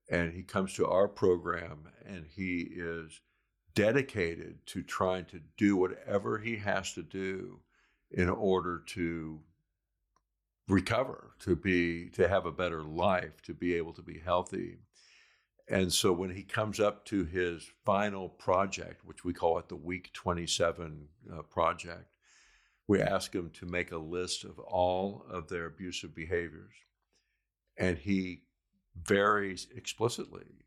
and 0.09 0.33
he 0.33 0.43
comes 0.43 0.73
to 0.73 0.87
our 0.87 1.07
program 1.07 1.87
and 2.05 2.25
he 2.35 2.67
is 2.75 3.21
dedicated 3.75 4.65
to 4.65 4.81
trying 4.81 5.25
to 5.25 5.39
do 5.57 5.77
whatever 5.77 6.39
he 6.39 6.57
has 6.57 6.93
to 6.93 7.03
do 7.03 7.59
in 8.11 8.29
order 8.29 8.83
to 8.87 9.39
recover 10.67 11.31
to 11.39 11.55
be 11.55 12.09
to 12.09 12.27
have 12.27 12.45
a 12.45 12.51
better 12.51 12.83
life 12.83 13.41
to 13.41 13.53
be 13.53 13.73
able 13.73 13.93
to 13.93 14.01
be 14.01 14.19
healthy. 14.19 14.77
And 15.67 15.93
so 15.93 16.11
when 16.11 16.31
he 16.31 16.43
comes 16.43 16.79
up 16.79 17.05
to 17.05 17.25
his 17.25 17.69
final 17.85 18.29
project 18.29 19.05
which 19.05 19.23
we 19.23 19.33
call 19.33 19.59
it 19.59 19.69
the 19.69 19.75
week 19.75 20.11
27 20.13 21.07
uh, 21.31 21.41
project 21.43 22.09
we 22.87 22.99
ask 22.99 23.35
him 23.35 23.51
to 23.51 23.67
make 23.67 23.91
a 23.91 23.97
list 23.97 24.43
of 24.43 24.57
all 24.57 25.23
of 25.29 25.47
their 25.47 25.67
abusive 25.67 26.15
behaviors. 26.15 26.73
And 27.77 27.99
he 27.99 28.41
very 29.05 29.57
explicitly 29.75 30.65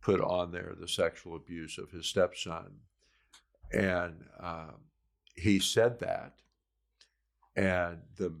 put 0.00 0.20
on 0.20 0.52
there 0.52 0.74
the 0.78 0.88
sexual 0.88 1.36
abuse 1.36 1.78
of 1.78 1.90
his 1.90 2.06
stepson 2.06 2.72
and 3.72 4.24
um, 4.40 4.74
he 5.34 5.58
said 5.58 5.98
that 6.00 6.34
and 7.56 7.98
the 8.16 8.32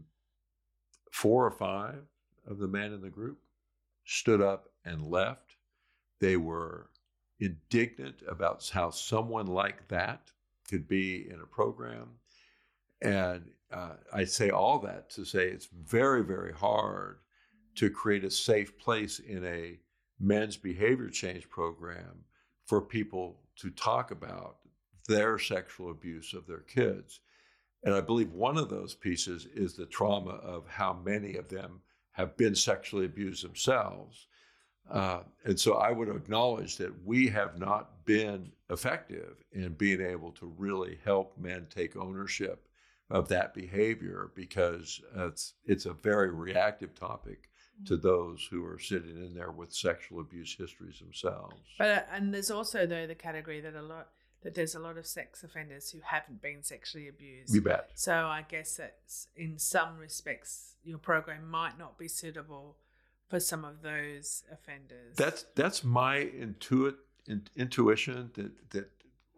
four 1.10 1.46
or 1.46 1.50
five 1.50 2.02
of 2.46 2.58
the 2.58 2.68
men 2.68 2.92
in 2.92 3.00
the 3.00 3.08
group 3.08 3.38
stood 4.04 4.40
up 4.40 4.68
and 4.84 5.06
left. 5.06 5.56
They 6.20 6.36
were 6.36 6.90
indignant 7.38 8.22
about 8.28 8.68
how 8.72 8.90
someone 8.90 9.46
like 9.46 9.88
that 9.88 10.30
could 10.68 10.88
be 10.88 11.28
in 11.28 11.40
a 11.40 11.46
program. 11.46 12.08
And 13.00 13.50
uh, 13.72 13.94
I 14.12 14.24
say 14.24 14.50
all 14.50 14.78
that 14.80 15.10
to 15.10 15.24
say 15.24 15.48
it's 15.48 15.66
very, 15.66 16.24
very 16.24 16.52
hard 16.52 17.18
to 17.76 17.90
create 17.90 18.24
a 18.24 18.30
safe 18.30 18.76
place 18.78 19.18
in 19.18 19.44
a 19.44 19.78
men's 20.20 20.56
behavior 20.56 21.08
change 21.08 21.48
program 21.48 22.24
for 22.66 22.80
people 22.80 23.36
to 23.56 23.70
talk 23.70 24.10
about 24.10 24.56
their 25.08 25.38
sexual 25.38 25.90
abuse 25.90 26.32
of 26.32 26.46
their 26.46 26.60
kids. 26.60 27.20
And 27.82 27.94
I 27.94 28.00
believe 28.00 28.32
one 28.32 28.56
of 28.56 28.70
those 28.70 28.94
pieces 28.94 29.46
is 29.54 29.74
the 29.74 29.86
trauma 29.86 30.36
of 30.36 30.66
how 30.66 30.98
many 31.04 31.36
of 31.36 31.48
them 31.48 31.80
have 32.12 32.36
been 32.36 32.54
sexually 32.54 33.04
abused 33.04 33.44
themselves. 33.44 34.28
Uh, 34.90 35.20
and 35.44 35.58
so 35.58 35.74
I 35.74 35.90
would 35.90 36.08
acknowledge 36.08 36.76
that 36.76 37.04
we 37.04 37.28
have 37.28 37.58
not 37.58 38.04
been 38.04 38.52
effective 38.70 39.44
in 39.52 39.74
being 39.74 40.00
able 40.00 40.30
to 40.32 40.54
really 40.56 40.98
help 41.04 41.36
men 41.38 41.66
take 41.68 41.96
ownership 41.96 42.68
of 43.10 43.28
that 43.28 43.52
behavior 43.52 44.30
because 44.34 45.00
it's, 45.16 45.54
it's 45.66 45.86
a 45.86 45.92
very 45.92 46.30
reactive 46.30 46.94
topic 46.94 47.50
to 47.86 47.96
those 47.96 48.46
who 48.50 48.64
are 48.64 48.78
sitting 48.78 49.16
in 49.16 49.34
there 49.34 49.50
with 49.50 49.72
sexual 49.72 50.20
abuse 50.20 50.54
histories 50.54 51.00
themselves. 51.00 51.56
But 51.78 51.88
uh, 51.88 52.00
and 52.12 52.32
there's 52.32 52.50
also 52.50 52.86
though 52.86 53.06
the 53.06 53.14
category 53.14 53.60
that 53.60 53.74
a 53.74 53.82
lot 53.82 54.08
that 54.42 54.54
there's 54.54 54.74
a 54.74 54.78
lot 54.78 54.98
of 54.98 55.06
sex 55.06 55.42
offenders 55.42 55.90
who 55.90 55.98
haven't 56.04 56.40
been 56.42 56.62
sexually 56.62 57.08
abused. 57.08 57.54
You 57.54 57.62
bet. 57.62 57.90
So 57.94 58.12
I 58.12 58.44
guess 58.48 58.76
that 58.76 58.96
in 59.36 59.58
some 59.58 59.98
respects 59.98 60.74
your 60.84 60.98
program 60.98 61.50
might 61.50 61.78
not 61.78 61.98
be 61.98 62.08
suitable 62.08 62.76
for 63.28 63.40
some 63.40 63.64
of 63.64 63.82
those 63.82 64.44
offenders. 64.52 65.16
That's 65.16 65.44
that's 65.54 65.82
my 65.82 66.18
intuit 66.18 66.96
in, 67.26 67.42
intuition 67.56 68.30
that 68.34 68.70
that 68.70 68.90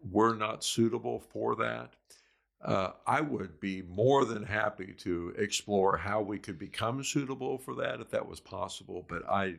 we're 0.09 0.35
not 0.35 0.63
suitable 0.63 1.19
for 1.19 1.55
that. 1.55 1.91
Uh, 2.61 2.91
I 3.05 3.21
would 3.21 3.59
be 3.59 3.83
more 3.83 4.25
than 4.25 4.43
happy 4.43 4.93
to 4.99 5.33
explore 5.37 5.97
how 5.97 6.21
we 6.21 6.39
could 6.39 6.57
become 6.57 7.03
suitable 7.03 7.59
for 7.59 7.75
that 7.75 8.01
if 8.01 8.09
that 8.09 8.27
was 8.27 8.39
possible, 8.39 9.05
but 9.07 9.27
I 9.29 9.55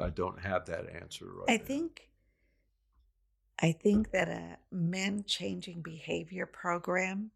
I 0.00 0.10
don't 0.10 0.40
have 0.40 0.66
that 0.66 0.92
answer 0.94 1.26
right 1.26 1.48
I 1.48 1.56
now. 1.56 1.64
think 1.64 2.10
I 3.58 3.72
think 3.72 4.10
that 4.10 4.28
a 4.28 4.58
men 4.70 5.24
changing 5.26 5.80
behavior 5.80 6.44
program 6.44 7.30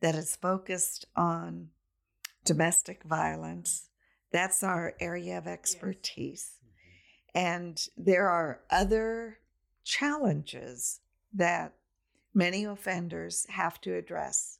that 0.00 0.14
is 0.16 0.34
focused 0.34 1.04
on 1.14 1.68
domestic 2.44 3.04
violence, 3.04 3.88
that's 4.32 4.64
our 4.64 4.94
area 4.98 5.38
of 5.38 5.46
expertise. 5.46 6.58
And 7.34 7.80
there 7.96 8.28
are 8.28 8.62
other 8.70 9.38
challenges 9.84 11.00
that 11.32 11.74
many 12.34 12.64
offenders 12.64 13.46
have 13.48 13.80
to 13.82 13.94
address. 13.94 14.58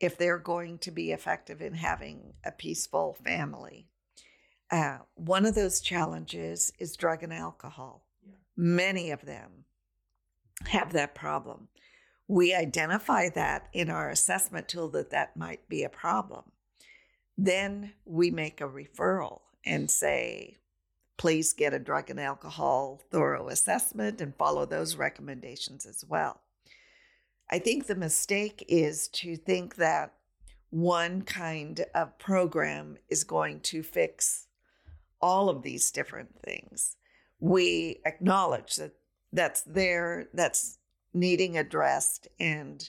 if 0.00 0.16
they're 0.16 0.38
going 0.38 0.78
to 0.78 0.90
be 0.90 1.10
effective 1.12 1.60
in 1.60 1.74
having 1.74 2.34
a 2.44 2.52
peaceful 2.52 3.16
family. 3.24 3.86
Uh, 4.70 4.98
one 5.14 5.46
of 5.46 5.54
those 5.54 5.80
challenges 5.80 6.72
is 6.78 6.96
drug 6.96 7.22
and 7.22 7.32
alcohol. 7.32 8.04
Many 8.56 9.10
of 9.10 9.22
them 9.22 9.64
have 10.66 10.92
that 10.92 11.14
problem. 11.14 11.68
We 12.26 12.54
identify 12.54 13.30
that 13.30 13.68
in 13.72 13.88
our 13.88 14.10
assessment 14.10 14.68
tool 14.68 14.88
that 14.90 15.10
that 15.10 15.36
might 15.36 15.68
be 15.68 15.82
a 15.82 15.88
problem. 15.88 16.44
Then 17.36 17.94
we 18.04 18.30
make 18.30 18.60
a 18.60 18.68
referral 18.68 19.40
and 19.64 19.90
say, 19.90 20.58
please 21.16 21.52
get 21.52 21.72
a 21.72 21.78
drug 21.78 22.10
and 22.10 22.20
alcohol 22.20 23.00
thorough 23.10 23.48
assessment 23.48 24.20
and 24.20 24.36
follow 24.36 24.66
those 24.66 24.96
recommendations 24.96 25.86
as 25.86 26.04
well. 26.06 26.42
I 27.50 27.58
think 27.58 27.86
the 27.86 27.94
mistake 27.94 28.64
is 28.68 29.08
to 29.08 29.36
think 29.36 29.76
that 29.76 30.14
one 30.70 31.22
kind 31.22 31.84
of 31.94 32.18
program 32.18 32.98
is 33.08 33.24
going 33.24 33.60
to 33.60 33.82
fix 33.82 34.46
all 35.20 35.48
of 35.48 35.62
these 35.62 35.90
different 35.90 36.42
things. 36.42 36.96
We 37.40 38.00
acknowledge 38.04 38.76
that 38.76 38.92
that's 39.32 39.62
there, 39.62 40.28
that's 40.34 40.78
needing 41.14 41.56
addressed. 41.56 42.28
And 42.38 42.88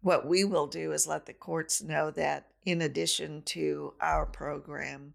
what 0.00 0.26
we 0.26 0.44
will 0.44 0.66
do 0.66 0.92
is 0.92 1.06
let 1.06 1.26
the 1.26 1.32
courts 1.32 1.82
know 1.82 2.10
that 2.12 2.48
in 2.64 2.82
addition 2.82 3.42
to 3.42 3.94
our 4.00 4.26
program, 4.26 5.14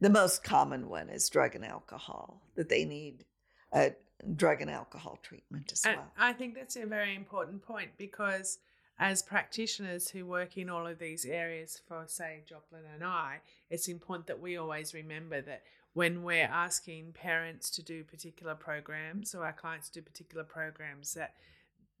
the 0.00 0.10
most 0.10 0.42
common 0.42 0.88
one 0.88 1.08
is 1.08 1.28
drug 1.30 1.54
and 1.54 1.64
alcohol, 1.64 2.42
that 2.56 2.68
they 2.68 2.84
need 2.84 3.24
a 3.72 3.92
drug 4.34 4.62
and 4.62 4.70
alcohol 4.70 5.18
treatment 5.22 5.72
as 5.72 5.84
And 5.84 5.96
well. 5.96 6.12
I 6.18 6.32
think 6.32 6.54
that's 6.54 6.76
a 6.76 6.86
very 6.86 7.14
important 7.14 7.62
point 7.62 7.90
because 7.98 8.58
as 8.98 9.22
practitioners 9.22 10.08
who 10.08 10.24
work 10.24 10.56
in 10.56 10.70
all 10.70 10.86
of 10.86 10.98
these 10.98 11.24
areas 11.24 11.80
for, 11.86 12.04
say, 12.06 12.42
Joplin 12.48 12.82
and 12.94 13.04
I, 13.04 13.40
it's 13.68 13.88
important 13.88 14.26
that 14.28 14.40
we 14.40 14.56
always 14.56 14.94
remember 14.94 15.42
that 15.42 15.62
when 15.92 16.22
we're 16.22 16.44
asking 16.44 17.12
parents 17.12 17.70
to 17.70 17.82
do 17.82 18.04
particular 18.04 18.54
programs 18.54 19.34
or 19.34 19.44
our 19.44 19.52
clients 19.52 19.88
to 19.90 20.00
do 20.00 20.04
particular 20.04 20.44
programs, 20.44 21.14
that 21.14 21.34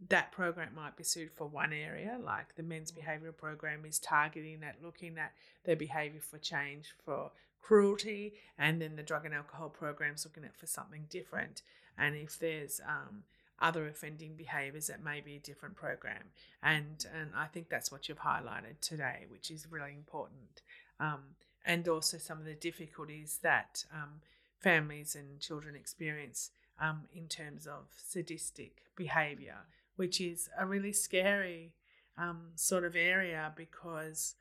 that 0.08 0.32
program 0.32 0.74
might 0.74 0.96
be 0.96 1.04
suited 1.04 1.32
for 1.32 1.46
one 1.46 1.72
area, 1.72 2.18
like 2.22 2.54
the 2.54 2.62
men's 2.62 2.92
behavioural 2.92 3.36
program 3.36 3.84
is 3.84 3.98
targeting 3.98 4.62
at 4.62 4.82
looking 4.82 5.16
at 5.18 5.32
their 5.64 5.76
behaviour 5.76 6.20
for 6.20 6.38
change 6.38 6.94
for 7.04 7.30
cruelty, 7.62 8.34
and 8.58 8.80
then 8.80 8.96
the 8.96 9.02
drug 9.02 9.24
and 9.24 9.34
alcohol 9.34 9.68
program's 9.68 10.24
looking 10.24 10.44
at 10.44 10.56
for 10.56 10.66
something 10.66 11.06
different. 11.10 11.62
And 11.98 12.14
if 12.14 12.38
there's 12.38 12.80
um, 12.86 13.24
other 13.60 13.88
offending 13.88 14.34
behaviours, 14.36 14.90
it 14.90 15.02
may 15.02 15.20
be 15.20 15.36
a 15.36 15.40
different 15.40 15.76
program. 15.76 16.24
And 16.62 17.06
and 17.18 17.30
I 17.34 17.46
think 17.46 17.68
that's 17.68 17.90
what 17.90 18.08
you've 18.08 18.20
highlighted 18.20 18.80
today, 18.80 19.24
which 19.28 19.50
is 19.50 19.66
really 19.70 19.94
important. 19.94 20.62
Um, 21.00 21.20
and 21.64 21.88
also 21.88 22.18
some 22.18 22.38
of 22.38 22.44
the 22.44 22.54
difficulties 22.54 23.40
that 23.42 23.84
um, 23.92 24.20
families 24.60 25.16
and 25.16 25.40
children 25.40 25.74
experience 25.74 26.50
um, 26.80 27.02
in 27.12 27.26
terms 27.26 27.66
of 27.66 27.86
sadistic 27.96 28.82
behaviour, 28.94 29.56
which 29.96 30.20
is 30.20 30.48
a 30.58 30.64
really 30.66 30.92
scary 30.92 31.72
um, 32.18 32.52
sort 32.54 32.84
of 32.84 32.94
area 32.96 33.52
because 33.56 34.34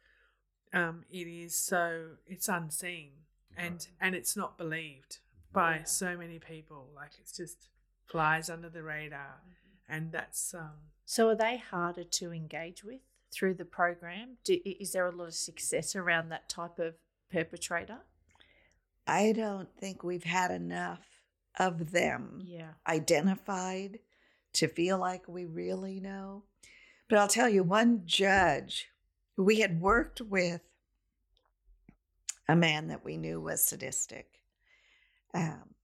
um, 0.73 1.03
it 1.09 1.27
is 1.27 1.55
so 1.55 2.11
it's 2.25 2.47
unseen 2.47 3.11
and 3.57 3.87
and 3.99 4.15
it's 4.15 4.35
not 4.35 4.57
believed 4.57 5.19
by 5.51 5.81
so 5.85 6.17
many 6.17 6.37
people. 6.39 6.89
Like 6.95 7.11
it's 7.19 7.31
just 7.35 7.69
flies 8.05 8.49
under 8.49 8.69
the 8.69 8.83
radar, 8.83 9.41
and 9.87 10.11
that's 10.11 10.53
um, 10.53 10.71
So 11.05 11.29
are 11.29 11.35
they 11.35 11.57
harder 11.57 12.03
to 12.03 12.33
engage 12.33 12.83
with 12.83 12.99
through 13.33 13.53
the 13.55 13.65
program? 13.65 14.37
Do, 14.43 14.57
is 14.65 14.91
there 14.91 15.07
a 15.07 15.15
lot 15.15 15.27
of 15.27 15.33
success 15.33 15.95
around 15.95 16.29
that 16.29 16.49
type 16.49 16.77
of 16.79 16.95
perpetrator? 17.31 17.99
I 19.07 19.31
don't 19.33 19.69
think 19.77 20.03
we've 20.03 20.23
had 20.23 20.51
enough 20.51 21.05
of 21.59 21.91
them 21.91 22.41
Yeah. 22.45 22.71
identified 22.87 23.99
to 24.55 24.67
feel 24.67 24.97
like 24.97 25.27
we 25.27 25.45
really 25.45 25.99
know. 25.99 26.43
But 27.09 27.19
I'll 27.19 27.27
tell 27.27 27.49
you, 27.49 27.63
one 27.63 28.03
judge, 28.05 28.87
we 29.37 29.59
had 29.59 29.81
worked 29.81 30.21
with 30.21 30.61
a 32.47 32.55
man 32.55 32.87
that 32.87 33.05
we 33.05 33.17
knew 33.17 33.39
was 33.39 33.63
sadistic. 33.63 34.39
Um, 35.33 35.75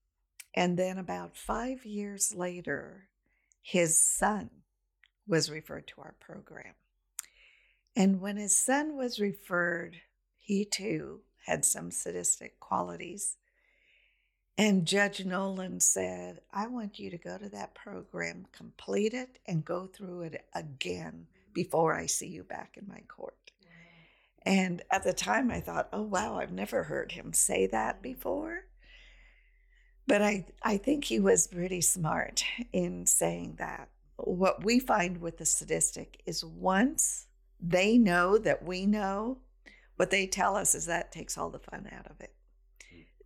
and 0.54 0.78
then 0.78 0.98
about 0.98 1.36
five 1.36 1.84
years 1.84 2.34
later, 2.34 3.08
his 3.62 3.98
son 3.98 4.50
was 5.26 5.50
referred 5.50 5.86
to 5.88 6.00
our 6.00 6.14
program. 6.20 6.74
And 7.94 8.20
when 8.20 8.36
his 8.36 8.56
son 8.56 8.96
was 8.96 9.20
referred, 9.20 9.96
he 10.38 10.64
too 10.64 11.20
had 11.46 11.64
some 11.64 11.90
sadistic 11.90 12.58
qualities. 12.58 13.36
And 14.58 14.86
Judge 14.86 15.24
Nolan 15.24 15.80
said, 15.80 16.40
I 16.52 16.66
want 16.66 16.98
you 16.98 17.10
to 17.10 17.16
go 17.16 17.38
to 17.38 17.48
that 17.48 17.74
program, 17.74 18.46
complete 18.52 19.14
it, 19.14 19.38
and 19.46 19.64
go 19.64 19.86
through 19.86 20.22
it 20.22 20.44
again 20.54 21.26
before 21.54 21.94
I 21.94 22.06
see 22.06 22.28
you 22.28 22.42
back 22.44 22.76
in 22.76 22.86
my 22.86 23.00
court. 23.08 23.34
And 24.44 24.82
at 24.90 25.04
the 25.04 25.12
time, 25.12 25.50
I 25.50 25.60
thought, 25.60 25.88
oh, 25.92 26.02
wow, 26.02 26.38
I've 26.38 26.52
never 26.52 26.84
heard 26.84 27.12
him 27.12 27.32
say 27.32 27.66
that 27.68 27.96
mm-hmm. 27.96 28.02
before. 28.02 28.64
But 30.06 30.20
I, 30.20 30.46
I 30.62 30.76
think 30.76 31.04
he 31.04 31.20
was 31.20 31.46
pretty 31.46 31.80
smart 31.80 32.44
in 32.72 33.06
saying 33.06 33.56
that. 33.58 33.88
What 34.16 34.64
we 34.64 34.78
find 34.78 35.20
with 35.20 35.38
the 35.38 35.46
sadistic 35.46 36.20
is 36.26 36.44
once 36.44 37.26
they 37.60 37.96
know 37.98 38.36
that 38.38 38.64
we 38.64 38.84
know, 38.84 39.38
what 39.96 40.10
they 40.10 40.26
tell 40.26 40.56
us 40.56 40.74
is 40.74 40.86
that 40.86 41.12
takes 41.12 41.38
all 41.38 41.50
the 41.50 41.58
fun 41.58 41.88
out 41.96 42.08
of 42.08 42.20
it. 42.20 42.34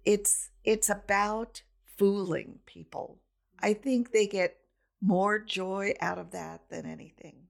It's 0.06 0.48
it's 0.64 0.88
about 0.88 1.62
fooling 1.98 2.60
people. 2.64 3.18
I 3.60 3.74
think 3.74 4.12
they 4.12 4.26
get 4.26 4.56
more 5.02 5.38
joy 5.38 5.94
out 6.00 6.18
of 6.18 6.30
that 6.30 6.62
than 6.70 6.86
anything. 6.86 7.48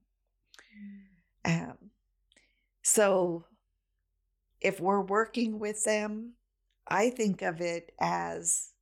Um, 1.45 1.77
so 2.81 3.45
if 4.59 4.79
we're 4.81 5.01
working 5.01 5.59
with 5.59 5.83
them, 5.85 6.33
I 6.87 7.09
think 7.09 7.41
of 7.41 7.61
it 7.61 7.93
as 7.99 8.73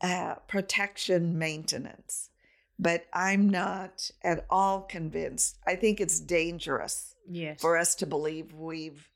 uh, 0.00 0.36
protection 0.48 1.38
maintenance, 1.38 2.30
but 2.78 3.06
I'm 3.12 3.48
not 3.48 4.10
at 4.22 4.46
all 4.50 4.80
convinced. 4.82 5.58
I 5.66 5.76
think 5.76 6.00
it's 6.00 6.20
dangerous 6.20 7.14
Yes. 7.28 7.60
for 7.60 7.76
us 7.76 7.94
to 7.96 8.06
believe 8.06 8.52
we've 8.52 9.08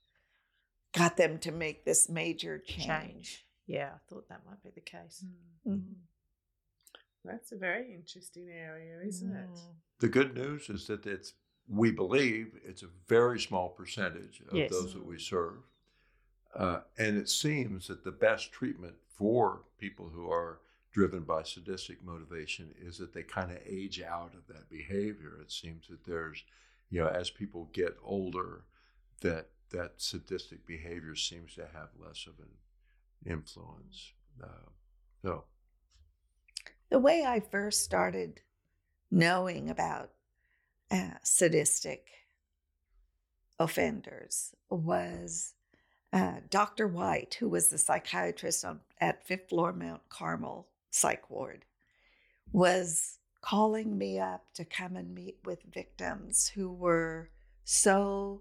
got 0.92 1.16
them 1.16 1.38
to 1.38 1.52
make 1.52 1.84
this 1.84 2.08
major 2.08 2.58
change. 2.58 2.86
change. 2.86 3.46
Yeah, 3.66 3.90
I 3.94 3.98
thought 4.08 4.28
that 4.28 4.40
might 4.46 4.62
be 4.62 4.70
the 4.74 4.80
case. 4.80 5.24
Mhm. 5.66 5.94
that's 7.24 7.52
a 7.52 7.56
very 7.56 7.92
interesting 7.94 8.48
area, 8.48 9.00
isn't 9.06 9.34
it? 9.36 9.50
Mm. 9.50 9.74
The 9.98 10.08
good 10.08 10.34
news 10.34 10.70
is 10.70 10.86
that 10.86 11.04
it's 11.06 11.34
we 11.66 11.90
believe 11.90 12.58
it's 12.64 12.82
a 12.82 12.88
very 13.06 13.38
small 13.38 13.68
percentage 13.68 14.40
of 14.48 14.54
Yes. 14.56 14.70
those 14.70 14.94
that 14.94 15.04
we 15.04 15.18
serve, 15.18 15.62
uh, 16.54 16.80
and 16.96 17.18
it 17.18 17.28
seems 17.28 17.88
that 17.88 18.02
the 18.04 18.12
best 18.12 18.50
treatment 18.52 18.96
for 19.06 19.64
people 19.76 20.08
who 20.08 20.30
are 20.30 20.60
driven 20.90 21.24
by 21.24 21.42
sadistic 21.42 22.02
motivation 22.02 22.74
is 22.78 22.96
that 22.96 23.12
they 23.12 23.22
kind 23.22 23.50
of 23.52 23.58
age 23.66 24.00
out 24.00 24.34
of 24.34 24.46
that 24.46 24.70
behavior. 24.70 25.38
It 25.42 25.52
seems 25.52 25.88
that 25.88 26.04
there's, 26.04 26.42
you 26.88 27.00
know, 27.02 27.08
as 27.08 27.28
people 27.28 27.66
get 27.74 27.98
older, 28.02 28.64
that 29.20 29.50
that 29.70 29.94
sadistic 29.96 30.66
behavior 30.66 31.14
seems 31.14 31.54
to 31.54 31.66
have 31.74 31.88
less 31.98 32.26
of 32.26 32.34
an 32.38 33.30
influence. 33.30 34.12
Uh, 34.42 34.70
so 35.22 35.44
The 36.90 36.98
way 36.98 37.24
I 37.26 37.40
first 37.40 37.82
started 37.82 38.40
knowing 39.10 39.68
about 39.70 40.10
uh, 40.90 41.10
sadistic 41.22 42.06
offenders 43.58 44.54
was 44.70 45.54
uh, 46.12 46.36
Dr. 46.48 46.86
White, 46.88 47.36
who 47.38 47.48
was 47.48 47.68
the 47.68 47.78
psychiatrist 47.78 48.64
on, 48.64 48.80
at 49.00 49.26
Fifth 49.26 49.50
Floor 49.50 49.72
Mount 49.72 50.08
Carmel 50.08 50.66
Psych 50.90 51.28
Ward, 51.28 51.64
was 52.52 53.18
calling 53.42 53.98
me 53.98 54.18
up 54.18 54.44
to 54.54 54.64
come 54.64 54.96
and 54.96 55.14
meet 55.14 55.38
with 55.44 55.62
victims 55.72 56.48
who 56.54 56.72
were 56.72 57.30
so 57.64 58.40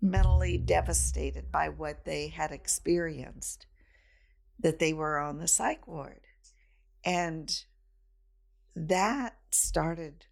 mentally 0.00 0.56
devastated 0.56 1.50
by 1.50 1.68
what 1.68 2.04
they 2.04 2.28
had 2.28 2.52
experienced 2.52 3.66
that 4.60 4.78
they 4.78 4.92
were 4.92 5.18
on 5.18 5.38
the 5.38 5.48
psych 5.48 5.86
ward. 5.86 6.20
And 7.04 7.64
that 8.74 9.36
started, 9.50 10.26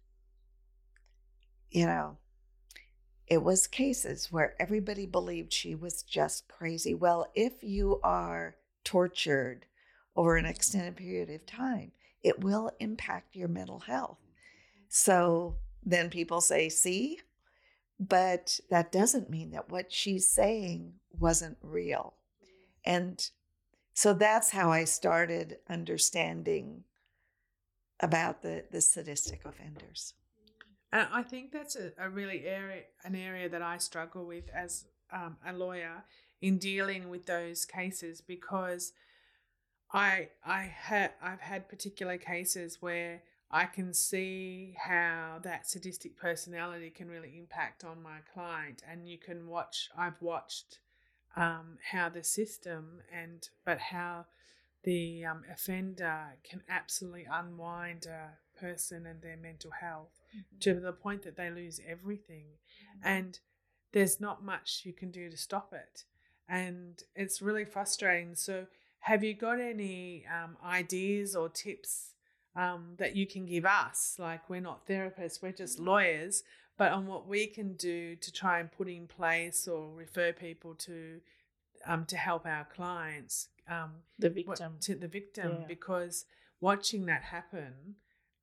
you 1.69 1.85
know, 1.85 2.17
it 3.27 3.43
was 3.43 3.67
cases 3.67 4.31
where 4.31 4.55
everybody 4.59 5.05
believed 5.05 5.51
she 5.51 5.75
was 5.75 6.01
just 6.01 6.47
crazy. 6.47 6.93
Well, 6.93 7.27
if 7.35 7.61
you 7.61 7.99
are 8.03 8.55
tortured 8.85 9.65
over 10.15 10.37
an 10.37 10.45
extended 10.45 10.95
period 10.95 11.29
of 11.29 11.45
time, 11.45 11.91
it 12.23 12.39
will 12.39 12.71
impact 12.79 13.35
your 13.35 13.49
mental 13.49 13.79
health. 13.79 14.17
So 14.87 15.57
then 15.83 16.09
people 16.09 16.39
say, 16.39 16.69
see, 16.69 17.19
but 17.99 18.59
that 18.69 18.91
doesn't 18.91 19.29
mean 19.29 19.51
that 19.51 19.69
what 19.69 19.91
she's 19.91 20.29
saying 20.29 20.93
wasn't 21.17 21.57
real. 21.61 22.13
And 22.85 23.27
so 23.93 24.13
that's 24.13 24.51
how 24.51 24.71
I 24.71 24.83
started 24.83 25.57
understanding 25.69 26.83
about 27.99 28.43
the, 28.43 28.63
the 28.71 28.81
sadistic 28.81 29.43
offenders. 29.45 30.13
And 30.91 31.07
I 31.11 31.23
think 31.23 31.51
that's 31.51 31.75
a, 31.75 31.91
a 31.97 32.09
really 32.09 32.45
area, 32.45 32.83
an 33.03 33.15
area 33.15 33.49
that 33.49 33.61
I 33.61 33.77
struggle 33.77 34.25
with 34.25 34.49
as 34.53 34.85
um, 35.11 35.37
a 35.45 35.51
lawyer 35.51 36.03
in 36.41 36.59
dealing 36.59 37.09
with 37.09 37.25
those 37.25 37.65
cases 37.65 38.21
because 38.21 38.93
I 39.91 40.29
I 40.45 40.63
had 40.63 41.11
I've 41.21 41.41
had 41.41 41.69
particular 41.69 42.17
cases 42.17 42.77
where 42.81 43.23
I 43.49 43.65
can 43.65 43.93
see 43.93 44.75
how 44.77 45.39
that 45.43 45.69
sadistic 45.69 46.17
personality 46.17 46.89
can 46.89 47.09
really 47.09 47.37
impact 47.37 47.85
on 47.85 48.03
my 48.03 48.17
client, 48.33 48.83
and 48.89 49.07
you 49.07 49.17
can 49.17 49.47
watch. 49.47 49.89
I've 49.97 50.21
watched 50.21 50.79
um, 51.35 51.77
how 51.91 52.09
the 52.09 52.23
system 52.23 52.99
and 53.13 53.47
but 53.65 53.79
how 53.79 54.25
the 54.83 55.23
um, 55.25 55.43
offender 55.51 56.37
can 56.49 56.61
absolutely 56.69 57.25
unwind 57.31 58.05
a 58.05 58.31
person 58.59 59.05
and 59.05 59.21
their 59.21 59.37
mental 59.37 59.71
health 59.71 60.21
mm-hmm. 60.35 60.59
to 60.59 60.79
the 60.79 60.91
point 60.91 61.23
that 61.23 61.37
they 61.37 61.49
lose 61.49 61.79
everything, 61.87 62.47
mm-hmm. 62.47 63.07
and 63.07 63.39
there's 63.93 64.19
not 64.19 64.43
much 64.43 64.81
you 64.83 64.91
can 64.91 65.09
do 65.09 65.29
to 65.29 65.37
stop 65.37 65.71
it, 65.71 66.03
and 66.49 67.01
it's 67.15 67.41
really 67.41 67.65
frustrating. 67.65 68.35
So, 68.35 68.67
have 68.99 69.23
you 69.23 69.33
got 69.33 69.61
any 69.61 70.25
um, 70.27 70.57
ideas 70.65 71.33
or 71.33 71.47
tips? 71.47 72.11
Um, 72.57 72.95
that 72.97 73.15
you 73.15 73.25
can 73.25 73.45
give 73.45 73.65
us. 73.65 74.17
Like, 74.19 74.49
we're 74.49 74.59
not 74.59 74.87
therapists, 74.87 75.41
we're 75.41 75.51
just 75.51 75.79
lawyers, 75.79 76.43
but 76.77 76.91
on 76.91 77.05
what 77.05 77.27
we 77.27 77.47
can 77.47 77.73
do 77.73 78.15
to 78.15 78.31
try 78.31 78.59
and 78.59 78.71
put 78.71 78.89
in 78.89 79.07
place 79.07 79.67
or 79.67 79.89
refer 79.95 80.33
people 80.33 80.73
to 80.75 81.21
um, 81.85 82.05
to 82.05 82.17
help 82.17 82.45
our 82.45 82.65
clients. 82.65 83.49
Um, 83.69 83.91
the 84.19 84.29
victim. 84.29 84.73
To 84.81 84.95
the 84.95 85.07
victim, 85.07 85.57
yeah. 85.59 85.67
because 85.67 86.25
watching 86.59 87.05
that 87.05 87.23
happen 87.23 87.95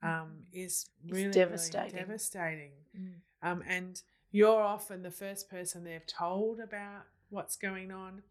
um, 0.03 0.11
mm. 0.11 0.27
is 0.53 0.87
really 1.09 1.31
devastating. 1.31 1.94
Really 1.94 2.07
devastating. 2.07 2.70
Mm. 2.98 3.14
Um, 3.42 3.62
and 3.66 4.00
you're 4.31 4.62
often 4.62 5.03
the 5.03 5.11
first 5.11 5.50
person 5.50 5.85
they've 5.85 6.07
told 6.07 6.61
about 6.61 7.05
what's 7.31 7.57
going 7.57 7.90
on. 7.90 8.22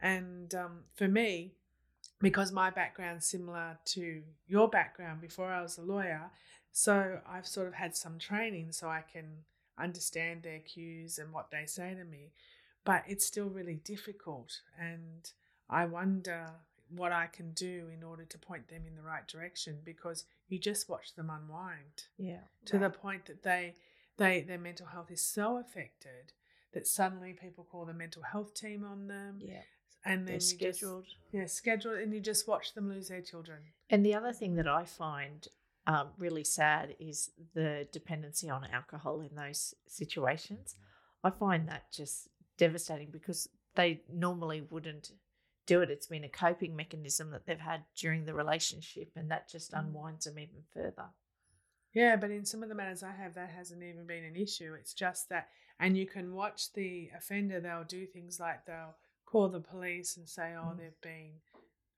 And 0.00 0.54
um, 0.54 0.80
for 0.94 1.08
me, 1.08 1.54
because 2.20 2.52
my 2.52 2.70
background's 2.70 3.26
similar 3.26 3.78
to 3.84 4.22
your 4.46 4.68
background 4.68 5.20
before 5.20 5.52
I 5.52 5.62
was 5.62 5.78
a 5.78 5.82
lawyer. 5.82 6.30
So 6.72 7.20
I've 7.28 7.46
sort 7.46 7.68
of 7.68 7.74
had 7.74 7.96
some 7.96 8.18
training 8.18 8.72
so 8.72 8.88
I 8.88 9.02
can 9.10 9.44
understand 9.78 10.42
their 10.42 10.60
cues 10.60 11.18
and 11.18 11.32
what 11.32 11.50
they 11.50 11.66
say 11.66 11.94
to 11.94 12.04
me. 12.04 12.32
But 12.84 13.02
it's 13.06 13.26
still 13.26 13.48
really 13.48 13.80
difficult. 13.84 14.60
And 14.78 15.30
I 15.68 15.86
wonder 15.86 16.50
what 16.88 17.12
I 17.12 17.26
can 17.26 17.52
do 17.52 17.88
in 17.92 18.02
order 18.02 18.24
to 18.24 18.38
point 18.38 18.68
them 18.68 18.82
in 18.86 18.94
the 18.94 19.02
right 19.02 19.26
direction 19.26 19.78
because 19.84 20.24
you 20.48 20.58
just 20.58 20.88
watch 20.88 21.14
them 21.14 21.30
unwind. 21.30 22.04
Yeah. 22.16 22.44
To 22.66 22.78
right. 22.78 22.92
the 22.92 22.98
point 22.98 23.26
that 23.26 23.42
they 23.42 23.74
they 24.16 24.40
their 24.40 24.58
mental 24.58 24.86
health 24.86 25.10
is 25.10 25.20
so 25.20 25.58
affected 25.58 26.32
that 26.72 26.86
suddenly 26.86 27.32
people 27.32 27.66
call 27.70 27.84
the 27.84 27.92
mental 27.92 28.22
health 28.22 28.54
team 28.54 28.84
on 28.84 29.08
them. 29.08 29.40
Yeah 29.40 29.62
and 30.06 30.26
then 30.26 30.40
scheduled. 30.40 31.04
Just, 31.04 31.16
yeah, 31.32 31.46
scheduled, 31.46 31.98
and 31.98 32.12
you 32.12 32.20
just 32.20 32.48
watch 32.48 32.74
them 32.74 32.88
lose 32.88 33.08
their 33.08 33.20
children. 33.20 33.58
And 33.90 34.04
the 34.04 34.14
other 34.14 34.32
thing 34.32 34.56
that 34.56 34.68
I 34.68 34.84
find 34.84 35.46
um, 35.86 36.08
really 36.18 36.44
sad 36.44 36.96
is 36.98 37.30
the 37.54 37.86
dependency 37.92 38.50
on 38.50 38.66
alcohol 38.72 39.20
in 39.20 39.36
those 39.36 39.74
situations. 39.86 40.74
I 41.22 41.30
find 41.30 41.68
that 41.68 41.92
just 41.92 42.28
devastating 42.56 43.10
because 43.10 43.48
they 43.74 44.02
normally 44.12 44.62
wouldn't 44.70 45.12
do 45.66 45.82
it. 45.82 45.90
It's 45.90 46.06
been 46.06 46.24
a 46.24 46.28
coping 46.28 46.74
mechanism 46.74 47.30
that 47.32 47.46
they've 47.46 47.58
had 47.58 47.82
during 47.96 48.24
the 48.24 48.34
relationship, 48.34 49.10
and 49.16 49.30
that 49.30 49.48
just 49.48 49.72
mm. 49.72 49.80
unwinds 49.80 50.24
them 50.24 50.38
even 50.38 50.62
further. 50.72 51.06
Yeah, 51.92 52.16
but 52.16 52.30
in 52.30 52.44
some 52.44 52.62
of 52.62 52.68
the 52.68 52.74
matters 52.74 53.02
I 53.02 53.12
have, 53.12 53.34
that 53.34 53.50
hasn't 53.50 53.82
even 53.82 54.06
been 54.06 54.24
an 54.24 54.36
issue. 54.36 54.74
It's 54.78 54.92
just 54.92 55.28
that, 55.30 55.48
and 55.80 55.96
you 55.96 56.06
can 56.06 56.34
watch 56.34 56.72
the 56.74 57.10
offender, 57.16 57.60
they'll 57.60 57.84
do 57.84 58.06
things 58.06 58.38
like 58.38 58.66
they'll 58.66 58.96
call 59.36 59.48
the 59.48 59.60
police 59.60 60.16
and 60.16 60.26
say, 60.26 60.54
oh, 60.56 60.68
mm. 60.68 60.78
they've 60.78 61.00
been, 61.02 61.32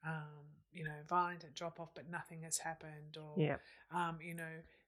um, 0.04 0.48
you 0.72 0.82
know, 0.82 0.90
violent 1.08 1.44
at 1.44 1.54
drop 1.54 1.78
off, 1.78 1.90
but 1.94 2.10
nothing 2.10 2.42
has 2.42 2.58
happened, 2.58 3.16
or, 3.16 3.40
yeah. 3.40 3.56
um, 3.94 4.18
you 4.20 4.34
know, 4.34 4.42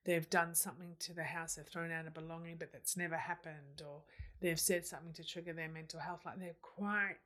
they've 0.05 0.29
done 0.31 0.55
something 0.55 0.97
to 0.99 1.15
the 1.15 1.23
house, 1.23 1.55
they've 1.55 1.67
thrown 1.67 1.93
out 1.93 2.09
a 2.09 2.11
belonging, 2.11 2.57
but 2.59 2.73
that's 2.73 2.97
never 2.97 3.17
happened, 3.17 3.83
or 3.87 4.03
they've 4.41 4.59
said 4.59 4.85
something 4.85 5.13
to 5.13 5.25
trigger 5.25 5.53
their 5.53 5.69
mental 5.69 6.01
health. 6.01 6.23
Like 6.25 6.41
they're 6.41 6.57
quite 6.61 7.17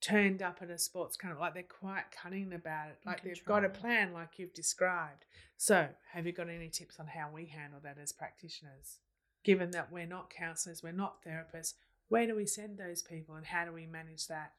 turned 0.00 0.40
up 0.40 0.60
at 0.62 0.70
a 0.70 0.78
sports 0.78 1.14
kind 1.14 1.30
of 1.30 1.38
like 1.38 1.52
they're 1.52 1.62
quite 1.62 2.04
cunning 2.10 2.54
about 2.54 2.88
it. 2.88 2.98
Like 3.04 3.22
they've 3.22 3.44
got 3.44 3.66
a 3.66 3.68
plan, 3.68 4.14
like 4.14 4.38
you've 4.38 4.54
described. 4.54 5.26
So, 5.58 5.88
have 6.12 6.26
you 6.26 6.32
got 6.32 6.48
any 6.48 6.70
tips 6.70 6.98
on 6.98 7.06
how 7.06 7.28
we 7.32 7.46
handle 7.46 7.80
that 7.82 7.98
as 8.02 8.12
practitioners? 8.12 8.98
Given 9.44 9.72
that 9.72 9.92
we're 9.92 10.06
not 10.06 10.30
counselors, 10.30 10.82
we're 10.82 10.92
not 10.92 11.22
therapists, 11.22 11.74
where 12.08 12.26
do 12.26 12.34
we 12.34 12.46
send 12.46 12.76
those 12.76 13.02
people 13.02 13.36
and 13.36 13.46
how 13.46 13.64
do 13.64 13.72
we 13.72 13.86
manage 13.86 14.26
that? 14.26 14.52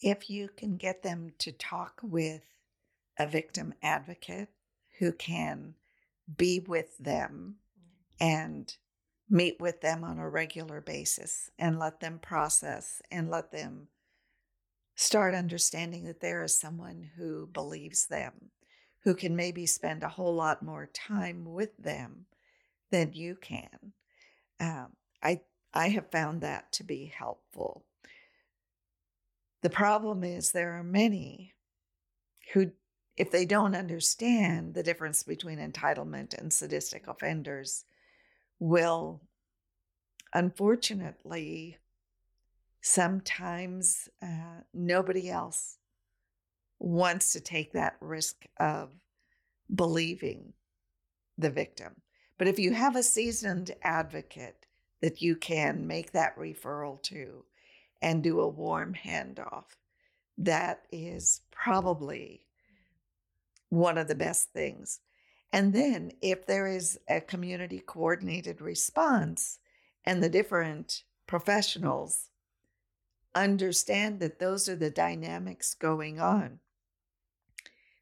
If 0.00 0.30
you 0.30 0.48
can 0.56 0.76
get 0.76 1.02
them 1.02 1.32
to 1.38 1.52
talk 1.52 2.00
with 2.02 2.42
a 3.18 3.26
victim 3.26 3.74
advocate 3.82 4.48
who 4.98 5.12
can 5.12 5.74
be 6.36 6.60
with 6.60 6.96
them 6.98 7.56
and 8.20 8.76
meet 9.28 9.60
with 9.60 9.80
them 9.80 10.04
on 10.04 10.18
a 10.18 10.28
regular 10.28 10.80
basis 10.80 11.50
and 11.58 11.78
let 11.78 12.00
them 12.00 12.18
process 12.18 13.00
and 13.10 13.30
let 13.30 13.52
them 13.52 13.88
start 14.94 15.34
understanding 15.34 16.04
that 16.04 16.20
there 16.20 16.42
is 16.42 16.56
someone 16.56 17.10
who 17.16 17.46
believes 17.46 18.06
them, 18.06 18.50
who 19.04 19.14
can 19.14 19.34
maybe 19.36 19.64
spend 19.64 20.02
a 20.02 20.08
whole 20.08 20.34
lot 20.34 20.62
more 20.62 20.90
time 20.92 21.44
with 21.46 21.76
them 21.78 22.26
than 22.90 23.12
you 23.12 23.36
can. 23.36 23.92
Um, 24.58 24.88
I 25.22 25.40
I 25.72 25.88
have 25.88 26.10
found 26.10 26.40
that 26.40 26.72
to 26.72 26.84
be 26.84 27.06
helpful. 27.06 27.84
The 29.62 29.70
problem 29.70 30.24
is 30.24 30.52
there 30.52 30.72
are 30.78 30.84
many 30.84 31.54
who, 32.52 32.72
if 33.16 33.30
they 33.30 33.44
don't 33.44 33.74
understand 33.74 34.74
the 34.74 34.82
difference 34.82 35.22
between 35.22 35.58
entitlement 35.58 36.38
and 36.38 36.52
sadistic 36.52 37.06
offenders, 37.06 37.84
will 38.58 39.20
unfortunately 40.32 41.76
sometimes 42.80 44.08
uh, 44.22 44.62
nobody 44.72 45.30
else 45.30 45.76
wants 46.78 47.32
to 47.32 47.40
take 47.40 47.72
that 47.72 47.96
risk 48.00 48.46
of 48.58 48.94
believing 49.74 50.52
the 51.36 51.50
victim. 51.50 51.94
But 52.38 52.48
if 52.48 52.58
you 52.58 52.72
have 52.72 52.96
a 52.96 53.02
seasoned 53.02 53.72
advocate 53.82 54.66
that 55.02 55.20
you 55.20 55.36
can 55.36 55.86
make 55.86 56.12
that 56.12 56.36
referral 56.36 57.02
to, 57.04 57.44
and 58.02 58.22
do 58.22 58.40
a 58.40 58.48
warm 58.48 58.94
handoff. 58.94 59.64
That 60.38 60.82
is 60.90 61.42
probably 61.50 62.46
one 63.68 63.98
of 63.98 64.08
the 64.08 64.14
best 64.14 64.52
things. 64.52 65.00
And 65.52 65.72
then, 65.72 66.12
if 66.22 66.46
there 66.46 66.66
is 66.66 66.98
a 67.08 67.20
community 67.20 67.80
coordinated 67.80 68.60
response 68.60 69.58
and 70.04 70.22
the 70.22 70.28
different 70.28 71.02
professionals 71.26 72.30
understand 73.34 74.20
that 74.20 74.38
those 74.38 74.68
are 74.68 74.76
the 74.76 74.90
dynamics 74.90 75.74
going 75.74 76.20
on, 76.20 76.60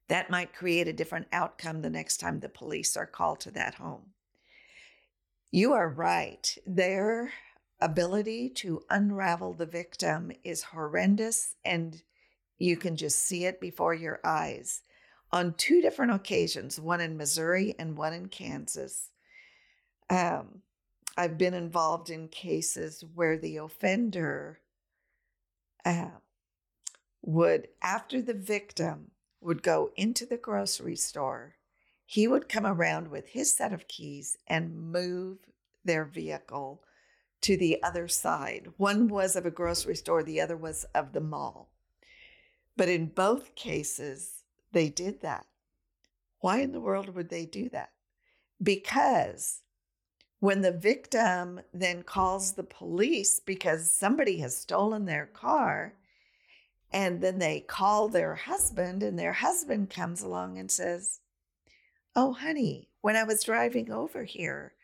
that 0.08 0.30
might 0.30 0.54
create 0.54 0.88
a 0.88 0.92
different 0.92 1.28
outcome 1.32 1.82
the 1.82 1.90
next 1.90 2.18
time 2.18 2.40
the 2.40 2.48
police 2.48 2.96
are 2.96 3.06
called 3.06 3.40
to 3.40 3.50
that 3.50 3.74
home. 3.74 4.12
You 5.50 5.72
are 5.72 5.88
right. 5.88 6.56
There 6.66 7.32
ability 7.80 8.48
to 8.48 8.82
unravel 8.90 9.54
the 9.54 9.66
victim 9.66 10.32
is 10.42 10.62
horrendous 10.62 11.54
and 11.64 12.02
you 12.58 12.76
can 12.76 12.96
just 12.96 13.20
see 13.20 13.44
it 13.44 13.60
before 13.60 13.94
your 13.94 14.20
eyes. 14.24 14.82
On 15.30 15.54
two 15.54 15.80
different 15.80 16.12
occasions, 16.12 16.80
one 16.80 17.00
in 17.00 17.16
Missouri 17.16 17.74
and 17.78 17.96
one 17.96 18.12
in 18.12 18.28
Kansas, 18.28 19.10
um, 20.10 20.62
I've 21.16 21.38
been 21.38 21.54
involved 21.54 22.10
in 22.10 22.28
cases 22.28 23.04
where 23.14 23.36
the 23.36 23.58
offender 23.58 24.60
uh, 25.84 26.10
would, 27.22 27.68
after 27.82 28.22
the 28.22 28.34
victim 28.34 29.10
would 29.40 29.62
go 29.62 29.90
into 29.96 30.26
the 30.26 30.36
grocery 30.36 30.96
store, 30.96 31.56
he 32.06 32.26
would 32.26 32.48
come 32.48 32.66
around 32.66 33.08
with 33.08 33.28
his 33.28 33.54
set 33.54 33.72
of 33.72 33.86
keys 33.86 34.36
and 34.46 34.90
move 34.90 35.38
their 35.84 36.04
vehicle 36.04 36.82
to 37.42 37.56
the 37.56 37.82
other 37.82 38.08
side. 38.08 38.68
One 38.76 39.08
was 39.08 39.36
of 39.36 39.46
a 39.46 39.50
grocery 39.50 39.96
store, 39.96 40.22
the 40.22 40.40
other 40.40 40.56
was 40.56 40.84
of 40.94 41.12
the 41.12 41.20
mall. 41.20 41.70
But 42.76 42.88
in 42.88 43.06
both 43.06 43.54
cases, 43.54 44.44
they 44.72 44.88
did 44.88 45.20
that. 45.22 45.46
Why 46.40 46.60
in 46.60 46.72
the 46.72 46.80
world 46.80 47.14
would 47.14 47.28
they 47.28 47.46
do 47.46 47.68
that? 47.70 47.90
Because 48.62 49.62
when 50.40 50.60
the 50.60 50.72
victim 50.72 51.60
then 51.72 52.02
calls 52.02 52.52
the 52.52 52.62
police 52.62 53.40
because 53.40 53.90
somebody 53.90 54.38
has 54.38 54.56
stolen 54.56 55.04
their 55.04 55.26
car, 55.26 55.94
and 56.92 57.20
then 57.20 57.38
they 57.38 57.60
call 57.60 58.08
their 58.08 58.34
husband, 58.34 59.02
and 59.02 59.18
their 59.18 59.34
husband 59.34 59.90
comes 59.90 60.22
along 60.22 60.58
and 60.58 60.70
says, 60.70 61.20
Oh, 62.14 62.32
honey, 62.32 62.88
when 63.00 63.16
I 63.16 63.24
was 63.24 63.44
driving 63.44 63.90
over 63.90 64.24
here, 64.24 64.74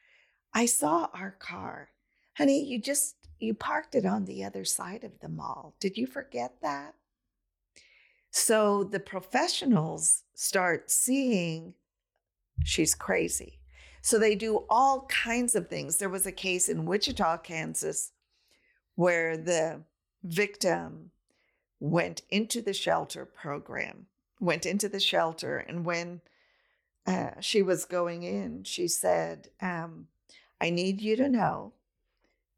I 0.52 0.66
saw 0.66 1.08
our 1.14 1.32
car. 1.32 1.90
Honey, 2.36 2.64
you 2.64 2.80
just 2.80 3.16
you 3.38 3.54
parked 3.54 3.94
it 3.94 4.06
on 4.06 4.24
the 4.24 4.44
other 4.44 4.64
side 4.64 5.04
of 5.04 5.20
the 5.20 5.28
mall. 5.28 5.74
Did 5.80 5.96
you 5.96 6.06
forget 6.06 6.56
that? 6.62 6.94
So 8.30 8.82
the 8.82 9.00
professionals 9.00 10.24
start 10.34 10.90
seeing 10.90 11.74
she's 12.64 12.94
crazy. 12.94 13.60
So 14.00 14.18
they 14.18 14.34
do 14.34 14.64
all 14.68 15.06
kinds 15.06 15.54
of 15.54 15.68
things. 15.68 15.96
There 15.96 16.08
was 16.08 16.26
a 16.26 16.32
case 16.32 16.68
in 16.68 16.84
Wichita, 16.84 17.38
Kansas, 17.38 18.12
where 18.96 19.36
the 19.36 19.82
victim 20.22 21.10
went 21.80 22.22
into 22.30 22.60
the 22.60 22.74
shelter 22.74 23.24
program, 23.24 24.06
went 24.40 24.66
into 24.66 24.88
the 24.88 25.00
shelter, 25.00 25.58
and 25.58 25.84
when 25.84 26.20
uh, 27.06 27.40
she 27.40 27.62
was 27.62 27.84
going 27.84 28.22
in, 28.22 28.64
she 28.64 28.88
said, 28.88 29.48
um, 29.60 30.08
I 30.60 30.70
need 30.70 31.00
you 31.00 31.16
to 31.16 31.28
know 31.28 31.72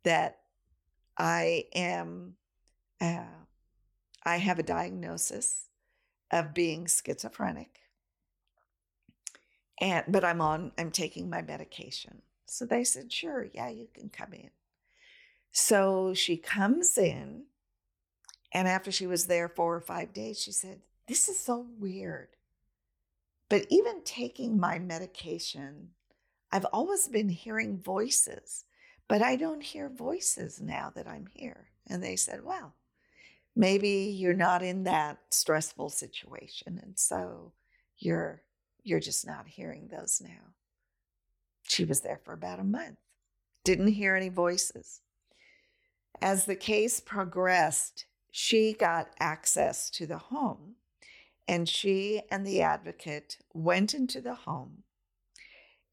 that 0.07 0.39
I 1.19 1.65
am, 1.75 2.35
uh, 3.01 3.25
I 4.25 4.37
have 4.37 4.61
a 4.61 4.63
diagnosis 4.63 5.67
of 6.31 6.55
being 6.55 6.87
schizophrenic. 6.87 7.81
And, 9.81 10.05
but 10.09 10.25
I'm 10.25 10.41
on, 10.41 10.71
I'm 10.79 10.93
taking 10.93 11.29
my 11.29 11.43
medication. 11.43 12.23
So 12.47 12.65
they 12.65 12.85
said, 12.85 13.13
sure, 13.13 13.49
yeah, 13.53 13.69
you 13.69 13.89
can 13.93 14.09
come 14.09 14.33
in. 14.33 14.51
So 15.51 16.15
she 16.15 16.37
comes 16.37 16.97
in, 16.97 17.47
and 18.53 18.69
after 18.69 18.93
she 18.93 19.09
was 19.09 19.27
there 19.27 19.49
four 19.49 19.75
or 19.75 19.81
five 19.81 20.13
days, 20.13 20.41
she 20.41 20.53
said, 20.53 20.83
This 21.09 21.29
is 21.29 21.39
so 21.39 21.67
weird. 21.81 22.29
But 23.49 23.67
even 23.71 24.03
taking 24.05 24.61
my 24.61 24.79
medication, 24.79 25.89
I've 26.53 26.67
always 26.67 27.09
been 27.09 27.31
hearing 27.31 27.79
voices, 27.79 28.65
but 29.09 29.23
I 29.23 29.37
don't 29.37 29.63
hear 29.63 29.89
voices 29.89 30.61
now 30.61 30.93
that 30.95 31.07
I'm 31.07 31.29
here. 31.35 31.69
And 31.87 32.03
they 32.03 32.17
said, 32.17 32.45
Well, 32.45 32.75
maybe 33.55 33.89
you're 33.89 34.35
not 34.35 34.63
in 34.63 34.85
that 34.85 35.19
stressful 35.31 35.91
situation. 35.91 36.81
And 36.83 36.99
so 36.99 37.53
you're 37.99 38.43
you're 38.83 39.01
just 39.01 39.27
not 39.27 39.49
hearing 39.49 39.89
those 39.89 40.21
now. 40.23 40.55
She 41.65 41.85
was 41.85 42.01
there 42.01 42.21
for 42.25 42.33
about 42.33 42.61
a 42.61 42.65
month, 42.65 42.99
didn't 43.65 43.89
hear 43.89 44.15
any 44.15 44.29
voices. 44.29 45.01
As 46.23 46.45
the 46.45 46.57
case 46.57 47.01
progressed, 47.01 48.07
she 48.31 48.73
got 48.73 49.09
access 49.19 49.91
to 49.91 50.07
the 50.07 50.19
home 50.19 50.77
and 51.49 51.69
she 51.69 52.23
and 52.31 52.47
the 52.47 52.61
advocate 52.63 53.39
went 53.55 53.95
into 53.95 54.21
the 54.21 54.35
home, 54.35 54.83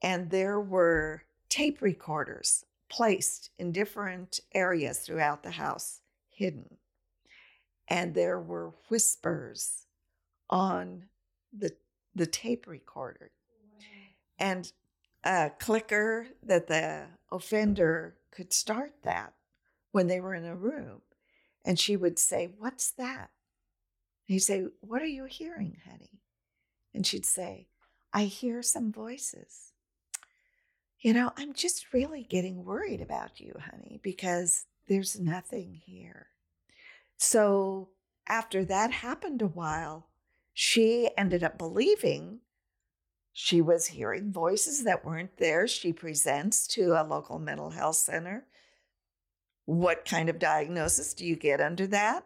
and 0.02 0.30
there 0.30 0.60
were 0.60 1.24
tape 1.50 1.82
recorders 1.82 2.66
placed 2.94 3.50
in 3.58 3.72
different 3.72 4.40
areas 4.54 5.00
throughout 5.00 5.42
the 5.42 5.52
house, 5.52 6.02
hidden. 6.30 6.78
And 7.88 8.14
there 8.14 8.40
were 8.40 8.74
whispers 8.90 9.88
on 10.50 11.06
the, 11.52 11.72
the 12.14 12.28
tape 12.28 12.68
recorder. 12.68 13.32
And 14.38 14.72
a 15.24 15.52
clicker 15.60 16.28
that 16.44 16.68
the 16.68 17.06
offender 17.32 18.16
could 18.32 18.54
start 18.54 18.94
that 19.04 19.34
when 19.92 20.08
they 20.08 20.20
were 20.20 20.36
in 20.36 20.46
a 20.46 20.56
room. 20.56 21.02
And 21.66 21.80
she 21.80 21.96
would 21.96 22.20
say, 22.20 22.50
What's 22.58 22.92
that? 22.92 23.32
he'd 24.26 24.40
say, 24.40 24.66
What 24.82 25.02
are 25.02 25.08
you 25.08 25.26
hearing, 25.26 25.78
honey? 25.90 26.22
And 26.94 27.08
she'd 27.08 27.26
say, 27.26 27.68
I 28.14 28.26
hear 28.26 28.62
some 28.62 28.92
voices. 28.92 29.73
You 31.04 31.14
know, 31.14 31.32
I'm 31.36 31.52
just 31.54 31.92
really 31.92 32.24
getting 32.24 32.64
worried 32.64 33.02
about 33.02 33.42
you, 33.42 33.54
honey, 33.60 34.00
because 34.02 34.66
there's 34.88 35.20
nothing 35.20 35.82
here. 35.86 36.28
So 37.18 37.90
after 38.26 38.64
that 38.64 38.92
happened 38.92 39.42
a 39.42 39.48
while, 39.48 40.08
she 40.54 41.10
ended 41.18 41.44
up 41.44 41.58
believing 41.58 42.40
she 43.34 43.60
was 43.60 43.88
hearing 43.88 44.32
voices 44.32 44.86
that 44.86 45.04
weren't 45.04 45.36
there. 45.38 45.68
She 45.68 45.92
presents 45.92 46.66
to 46.68 46.94
a 46.94 47.04
local 47.04 47.38
mental 47.38 47.72
health 47.72 47.98
center. 47.98 48.46
What 49.66 50.06
kind 50.06 50.30
of 50.30 50.40
diagnosis 50.40 51.14
do 51.14 51.26
you 51.26 51.36
get 51.36 51.60
under 51.60 51.86
that? 51.88 52.26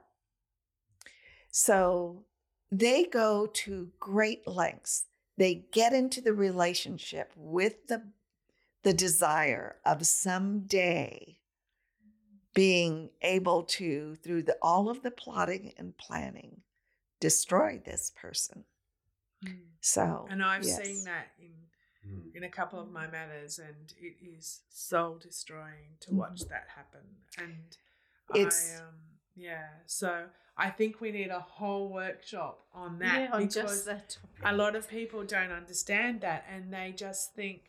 So 1.50 2.26
they 2.72 3.06
go 3.06 3.48
to 3.48 3.90
great 4.00 4.48
lengths. 4.48 5.06
They 5.36 5.66
get 5.72 5.94
into 5.94 6.22
the 6.22 6.34
relationship 6.34 7.32
with 7.36 7.88
the, 7.88 8.04
the 8.88 8.94
desire 8.94 9.76
of 9.86 10.08
someday 10.08 11.38
being 12.54 13.10
able 13.22 13.64
to, 13.64 14.16
through 14.24 14.44
the, 14.44 14.56
all 14.62 14.90
of 14.90 15.04
the 15.04 15.12
plotting 15.12 15.74
and 15.78 15.98
planning, 15.98 16.62
destroy 17.20 17.82
this 17.84 18.14
person. 18.16 18.64
Mm. 19.46 19.58
So, 19.82 20.26
and 20.30 20.42
I've 20.42 20.64
yes. 20.64 20.82
seen 20.82 21.04
that 21.04 21.28
in 21.38 21.52
mm. 22.10 22.34
in 22.34 22.46
a 22.46 22.50
couple 22.50 22.80
of 22.80 22.90
my 22.90 23.08
matters, 23.08 23.60
and 23.60 23.94
it 24.00 24.16
is 24.26 24.62
soul 24.70 25.18
destroying 25.22 25.98
to 26.00 26.14
watch 26.14 26.40
mm. 26.40 26.48
that 26.48 26.68
happen. 26.74 27.02
And 27.38 27.76
it's 28.36 28.78
I, 28.78 28.84
um, 28.84 28.94
yeah, 29.36 29.68
so 29.86 30.28
I 30.58 30.70
think 30.70 31.02
we 31.02 31.12
need 31.12 31.30
a 31.30 31.42
whole 31.42 31.90
workshop 31.90 32.62
on 32.74 33.00
that 33.00 33.32
yeah, 33.34 33.38
because 33.38 33.84
that 33.84 34.18
a 34.46 34.56
lot 34.56 34.78
of 34.78 34.88
people 34.88 35.26
don't 35.26 35.52
understand 35.52 36.22
that 36.22 36.46
and 36.50 36.74
they 36.74 36.94
just 36.96 37.36
think 37.36 37.64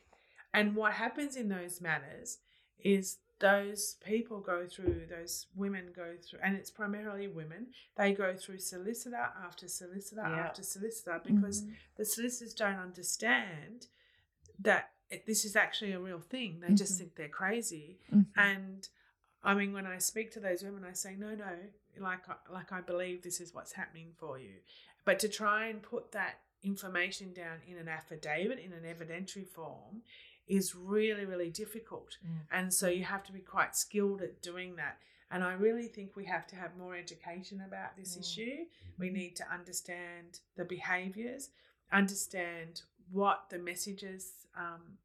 and 0.54 0.74
what 0.74 0.92
happens 0.92 1.36
in 1.36 1.48
those 1.48 1.80
matters 1.80 2.38
is 2.78 3.18
those 3.40 3.96
people 4.04 4.40
go 4.40 4.66
through 4.66 5.02
those 5.08 5.46
women 5.54 5.86
go 5.94 6.14
through 6.28 6.40
and 6.42 6.56
it's 6.56 6.70
primarily 6.70 7.28
women 7.28 7.66
they 7.96 8.12
go 8.12 8.34
through 8.34 8.58
solicitor 8.58 9.28
after 9.44 9.68
solicitor 9.68 10.20
after 10.20 10.62
solicitor 10.62 11.20
because 11.24 11.62
mm-hmm. 11.62 11.72
the 11.96 12.04
solicitors 12.04 12.52
don't 12.52 12.78
understand 12.78 13.86
that 14.58 14.90
it, 15.08 15.24
this 15.24 15.44
is 15.44 15.54
actually 15.54 15.92
a 15.92 16.00
real 16.00 16.20
thing 16.20 16.58
they 16.60 16.66
mm-hmm. 16.66 16.74
just 16.74 16.98
think 16.98 17.14
they're 17.14 17.28
crazy 17.28 17.98
mm-hmm. 18.12 18.22
and 18.36 18.88
I 19.42 19.54
mean, 19.54 19.72
when 19.72 19.86
I 19.86 19.98
speak 19.98 20.32
to 20.32 20.40
those 20.40 20.62
women, 20.62 20.84
I 20.84 20.92
say, 20.92 21.14
no, 21.16 21.34
no, 21.34 21.52
like, 22.00 22.20
like 22.52 22.72
I 22.72 22.80
believe 22.80 23.22
this 23.22 23.40
is 23.40 23.54
what's 23.54 23.72
happening 23.72 24.08
for 24.18 24.38
you. 24.38 24.54
But 25.04 25.18
to 25.20 25.28
try 25.28 25.68
and 25.68 25.82
put 25.82 26.12
that 26.12 26.40
information 26.62 27.32
down 27.32 27.58
in 27.66 27.78
an 27.78 27.88
affidavit, 27.88 28.58
in 28.58 28.72
an 28.72 28.82
evidentiary 28.82 29.46
form, 29.46 30.02
is 30.48 30.74
really, 30.74 31.24
really 31.24 31.50
difficult. 31.50 32.16
Mm. 32.24 32.40
And 32.50 32.74
so 32.74 32.88
you 32.88 33.04
have 33.04 33.24
to 33.24 33.32
be 33.32 33.40
quite 33.40 33.76
skilled 33.76 34.22
at 34.22 34.42
doing 34.42 34.76
that. 34.76 34.98
And 35.30 35.44
I 35.44 35.52
really 35.52 35.88
think 35.88 36.16
we 36.16 36.24
have 36.24 36.46
to 36.48 36.56
have 36.56 36.76
more 36.78 36.96
education 36.96 37.62
about 37.66 37.96
this 37.96 38.16
mm. 38.16 38.20
issue. 38.20 38.56
We 38.98 39.06
mm-hmm. 39.08 39.16
need 39.16 39.36
to 39.36 39.44
understand 39.52 40.40
the 40.56 40.64
behaviours, 40.64 41.50
understand 41.92 42.82
what 43.12 43.44
the 43.50 43.58
messages, 43.58 44.32
um, 44.56 44.98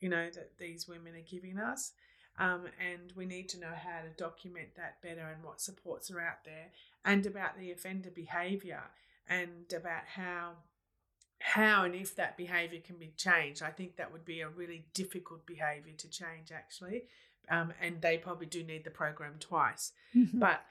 you 0.00 0.08
know, 0.08 0.28
that 0.30 0.58
these 0.58 0.88
women 0.88 1.14
are 1.14 1.30
giving 1.30 1.58
us, 1.58 1.92
um, 2.38 2.64
and 2.80 3.12
we 3.14 3.26
need 3.26 3.48
to 3.50 3.60
know 3.60 3.72
how 3.74 4.00
to 4.02 4.08
document 4.16 4.68
that 4.76 5.00
better 5.02 5.28
and 5.32 5.44
what 5.44 5.60
supports 5.60 6.10
are 6.10 6.20
out 6.20 6.44
there 6.44 6.70
and 7.04 7.26
about 7.26 7.58
the 7.58 7.70
offender 7.70 8.10
behaviour 8.10 8.82
and 9.28 9.72
about 9.76 10.04
how 10.14 10.52
how 11.42 11.84
and 11.84 11.94
if 11.94 12.14
that 12.16 12.36
behaviour 12.36 12.80
can 12.80 12.96
be 12.96 13.12
changed. 13.16 13.62
I 13.62 13.70
think 13.70 13.96
that 13.96 14.12
would 14.12 14.24
be 14.24 14.40
a 14.40 14.48
really 14.48 14.86
difficult 14.94 15.44
behaviour 15.46 15.94
to 15.98 16.08
change 16.08 16.52
actually. 16.54 17.04
Um, 17.50 17.72
and 17.80 18.00
they 18.00 18.18
probably 18.18 18.46
do 18.46 18.62
need 18.62 18.84
the 18.84 18.90
program 18.90 19.34
twice. 19.40 19.92
But 20.34 20.62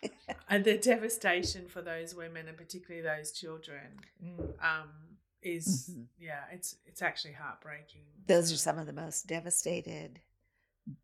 uh, 0.49 0.60
the 0.60 0.77
devastation 0.77 1.67
for 1.67 1.81
those 1.81 2.15
women 2.15 2.47
and 2.47 2.57
particularly 2.57 3.05
those 3.05 3.31
children 3.31 3.99
mm. 4.23 4.39
um, 4.63 4.89
is 5.41 5.89
mm-hmm. 5.91 6.03
yeah, 6.19 6.43
it's 6.51 6.77
it's 6.86 7.01
actually 7.01 7.34
heartbreaking. 7.34 8.03
Those 8.27 8.53
are 8.53 8.57
some 8.57 8.79
of 8.79 8.86
the 8.86 8.93
most 8.93 9.27
devastated 9.27 10.21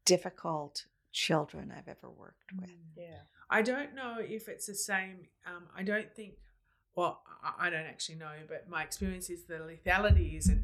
difficult 0.06 0.86
children 1.12 1.74
I've 1.76 1.88
ever 1.88 2.10
worked 2.10 2.54
with. 2.60 2.70
Mm, 2.70 2.96
yeah. 2.96 3.22
I 3.50 3.62
don't 3.62 3.96
know 3.96 4.18
if 4.20 4.48
it's 4.48 4.68
the 4.68 4.76
same. 4.76 5.28
Um, 5.46 5.64
I 5.76 5.84
don't 5.84 6.14
think, 6.16 6.34
well, 6.98 7.22
I 7.60 7.70
don't 7.70 7.86
actually 7.86 8.16
know, 8.16 8.34
but 8.50 8.68
my 8.68 8.82
experience 8.82 9.30
is 9.30 9.44
the 9.44 9.60
lethality 9.60 10.36
isn't 10.36 10.64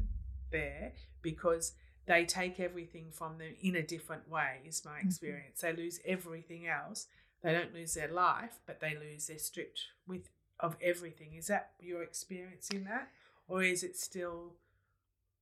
there 0.50 0.92
because 1.22 1.74
they 2.06 2.24
take 2.24 2.58
everything 2.58 3.06
from 3.12 3.38
them 3.38 3.54
in 3.62 3.76
a 3.76 3.82
different 3.82 4.28
way, 4.28 4.58
is 4.66 4.84
my 4.84 4.98
mm-hmm. 4.98 5.06
experience. 5.06 5.60
Mm-hmm. 5.60 5.76
They 5.76 5.82
lose 5.84 6.00
everything 6.04 6.66
else. 6.66 7.06
They 7.44 7.52
don't 7.52 7.72
lose 7.72 7.94
their 7.94 8.08
life, 8.08 8.58
but 8.66 8.80
they 8.80 8.96
lose, 8.96 9.28
they're 9.28 9.38
stripped 9.38 9.80
with 10.08 10.28
of 10.58 10.76
everything. 10.82 11.34
Is 11.34 11.46
that 11.46 11.70
your 11.78 12.02
experience 12.02 12.68
in 12.70 12.82
that? 12.84 13.10
Or 13.46 13.62
is 13.62 13.84
it 13.84 13.96
still, 13.96 14.54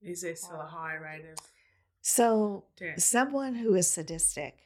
is 0.02 0.20
there 0.20 0.37
still 0.37 0.61
a 0.61 0.66
high 0.66 0.96
rate 0.96 1.24
of 1.24 1.38
So, 2.02 2.64
Yeah. 2.78 2.96
someone 2.98 3.55
who 3.55 3.74
is 3.74 3.90
sadistic, 3.90 4.59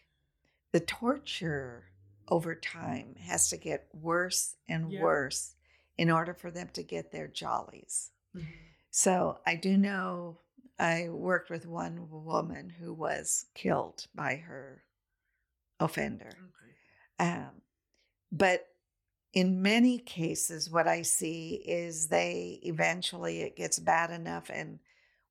the 0.72 0.80
torture 0.80 1.92
over 2.28 2.56
time 2.56 3.14
has 3.16 3.48
to 3.50 3.56
get 3.56 3.88
worse 3.94 4.56
and 4.66 4.90
Yeah. 4.90 5.02
worse 5.02 5.55
in 5.96 6.10
order 6.10 6.34
for 6.34 6.50
them 6.50 6.68
to 6.74 6.82
get 6.82 7.10
their 7.12 7.28
jollies. 7.28 8.10
Mhm. 8.34 8.46
So, 8.90 9.40
I 9.46 9.56
do 9.56 9.76
know 9.76 10.40
I 10.78 11.08
worked 11.08 11.50
with 11.50 11.66
one 11.66 12.10
woman 12.10 12.68
who 12.70 12.92
was 12.92 13.46
killed 13.54 14.06
by 14.14 14.36
her 14.36 14.84
offender. 15.80 16.30
Okay. 16.30 17.30
Um, 17.30 17.62
but 18.30 18.68
in 19.32 19.62
many 19.62 19.98
cases, 19.98 20.70
what 20.70 20.88
I 20.88 21.02
see 21.02 21.56
is 21.66 22.08
they 22.08 22.60
eventually 22.62 23.40
it 23.42 23.56
gets 23.56 23.78
bad 23.78 24.10
enough, 24.10 24.50
and 24.50 24.80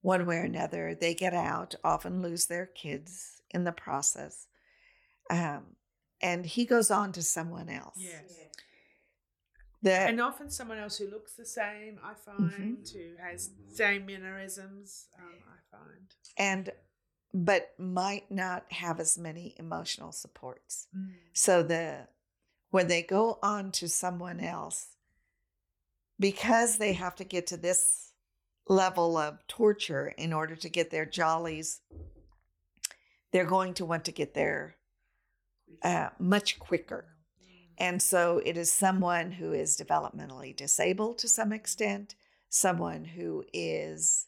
one 0.01 0.25
way 0.28 0.38
or 0.38 0.43
another, 0.43 0.93
they 0.93 1.15
get 1.15 1.34
out, 1.34 1.73
often 1.84 2.21
lose 2.21 2.45
their 2.45 2.67
kids 2.67 3.41
in 3.49 3.63
the 3.63 3.71
process. 3.71 4.47
Um, 5.30 5.75
and 6.21 6.45
he 6.45 6.65
goes 6.65 6.91
on 6.91 7.12
to 7.13 7.23
someone 7.23 7.69
else. 7.69 7.97
Yes. 7.97 8.32
That 9.86 10.10
And 10.10 10.19
often 10.19 10.50
someone 10.50 10.80
else 10.80 10.98
who 10.98 11.08
looks 11.10 11.34
the 11.34 11.45
same, 11.45 12.00
I 12.04 12.13
Mm-hmm. 12.13 12.50
find, 12.50 12.88
who 12.91 13.15
has 13.24 13.52
same 13.74 14.06
mannerisms, 14.06 15.08
um, 15.17 15.36
I 15.48 15.78
find. 15.78 16.08
and 16.38 16.71
but 17.34 17.74
might 17.78 18.32
not 18.32 18.65
have 18.71 19.00
as 19.00 19.17
many 19.17 19.56
emotional 19.60 20.12
supports. 20.12 20.88
Mm. 20.95 21.12
So 21.34 21.63
the 21.63 22.08
when 22.71 22.88
they 22.88 23.02
go 23.04 23.39
on 23.43 23.71
to 23.74 23.88
someone 23.88 24.39
else, 24.39 24.95
because 26.19 26.78
they 26.78 26.93
have 26.93 27.15
to 27.17 27.24
get 27.24 27.48
to 27.48 27.58
this 27.58 28.13
level 28.67 29.17
of 29.17 29.45
torture 29.48 30.08
in 30.17 30.34
order 30.34 30.56
to 30.56 30.69
get 30.69 30.89
their 30.91 31.06
jollies, 31.06 31.82
they're 33.32 33.45
going 33.45 33.74
to 33.76 33.86
want 33.86 34.06
to 34.06 34.12
get 34.12 34.34
there 34.34 34.78
uh, 35.84 36.10
much 36.19 36.58
quicker. 36.58 37.14
And 37.78 38.02
so 38.02 38.42
it 38.46 38.58
is 38.58 38.72
someone 38.72 39.32
who 39.32 39.54
is 39.54 39.78
developmentally 39.78 40.56
disabled 40.56 41.18
to 41.20 41.28
some 41.28 41.52
extent, 41.52 42.16
someone 42.50 43.06
who 43.06 43.44
is 43.54 44.28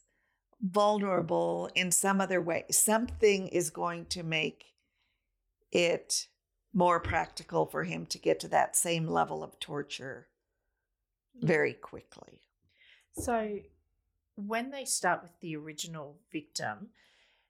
vulnerable 0.61 1.69
in 1.75 1.91
some 1.91 2.19
other 2.19 2.41
way. 2.41 2.65
Something 2.71 3.47
is 3.47 3.69
going 3.69 4.05
to 4.07 4.23
make 4.23 4.73
it 5.71 6.27
more 6.73 6.99
practical 6.99 7.65
for 7.65 7.83
him 7.83 8.05
to 8.07 8.17
get 8.17 8.39
to 8.41 8.47
that 8.49 8.75
same 8.75 9.07
level 9.07 9.43
of 9.43 9.59
torture 9.59 10.27
very 11.41 11.73
quickly. 11.73 12.41
So, 13.13 13.59
when 14.35 14.69
they 14.71 14.85
start 14.85 15.23
with 15.23 15.39
the 15.39 15.55
original 15.55 16.19
victim, 16.31 16.91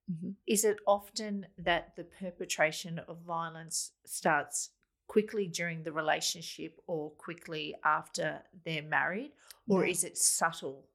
Mhm. 0.10 0.36
is 0.46 0.64
it 0.64 0.80
often 0.86 1.48
that 1.58 1.96
the 1.96 2.06
perpetration 2.06 3.00
of 3.00 3.20
violence 3.20 3.92
starts 4.06 4.72
quickly 5.08 5.48
during 5.48 5.84
the 5.84 5.92
relationship 5.92 6.80
or 6.88 7.12
quickly 7.12 7.76
after 7.84 8.42
they're 8.66 8.84
married? 8.84 9.32
Or 9.68 9.82
No. 9.82 9.90
is 9.90 10.04
it 10.04 10.18
subtle? 10.18 10.86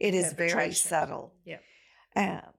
It 0.00 0.14
is 0.14 0.32
very 0.32 0.72
subtle. 0.72 1.34
Yeah. 1.44 1.58
Uh, 2.16 2.50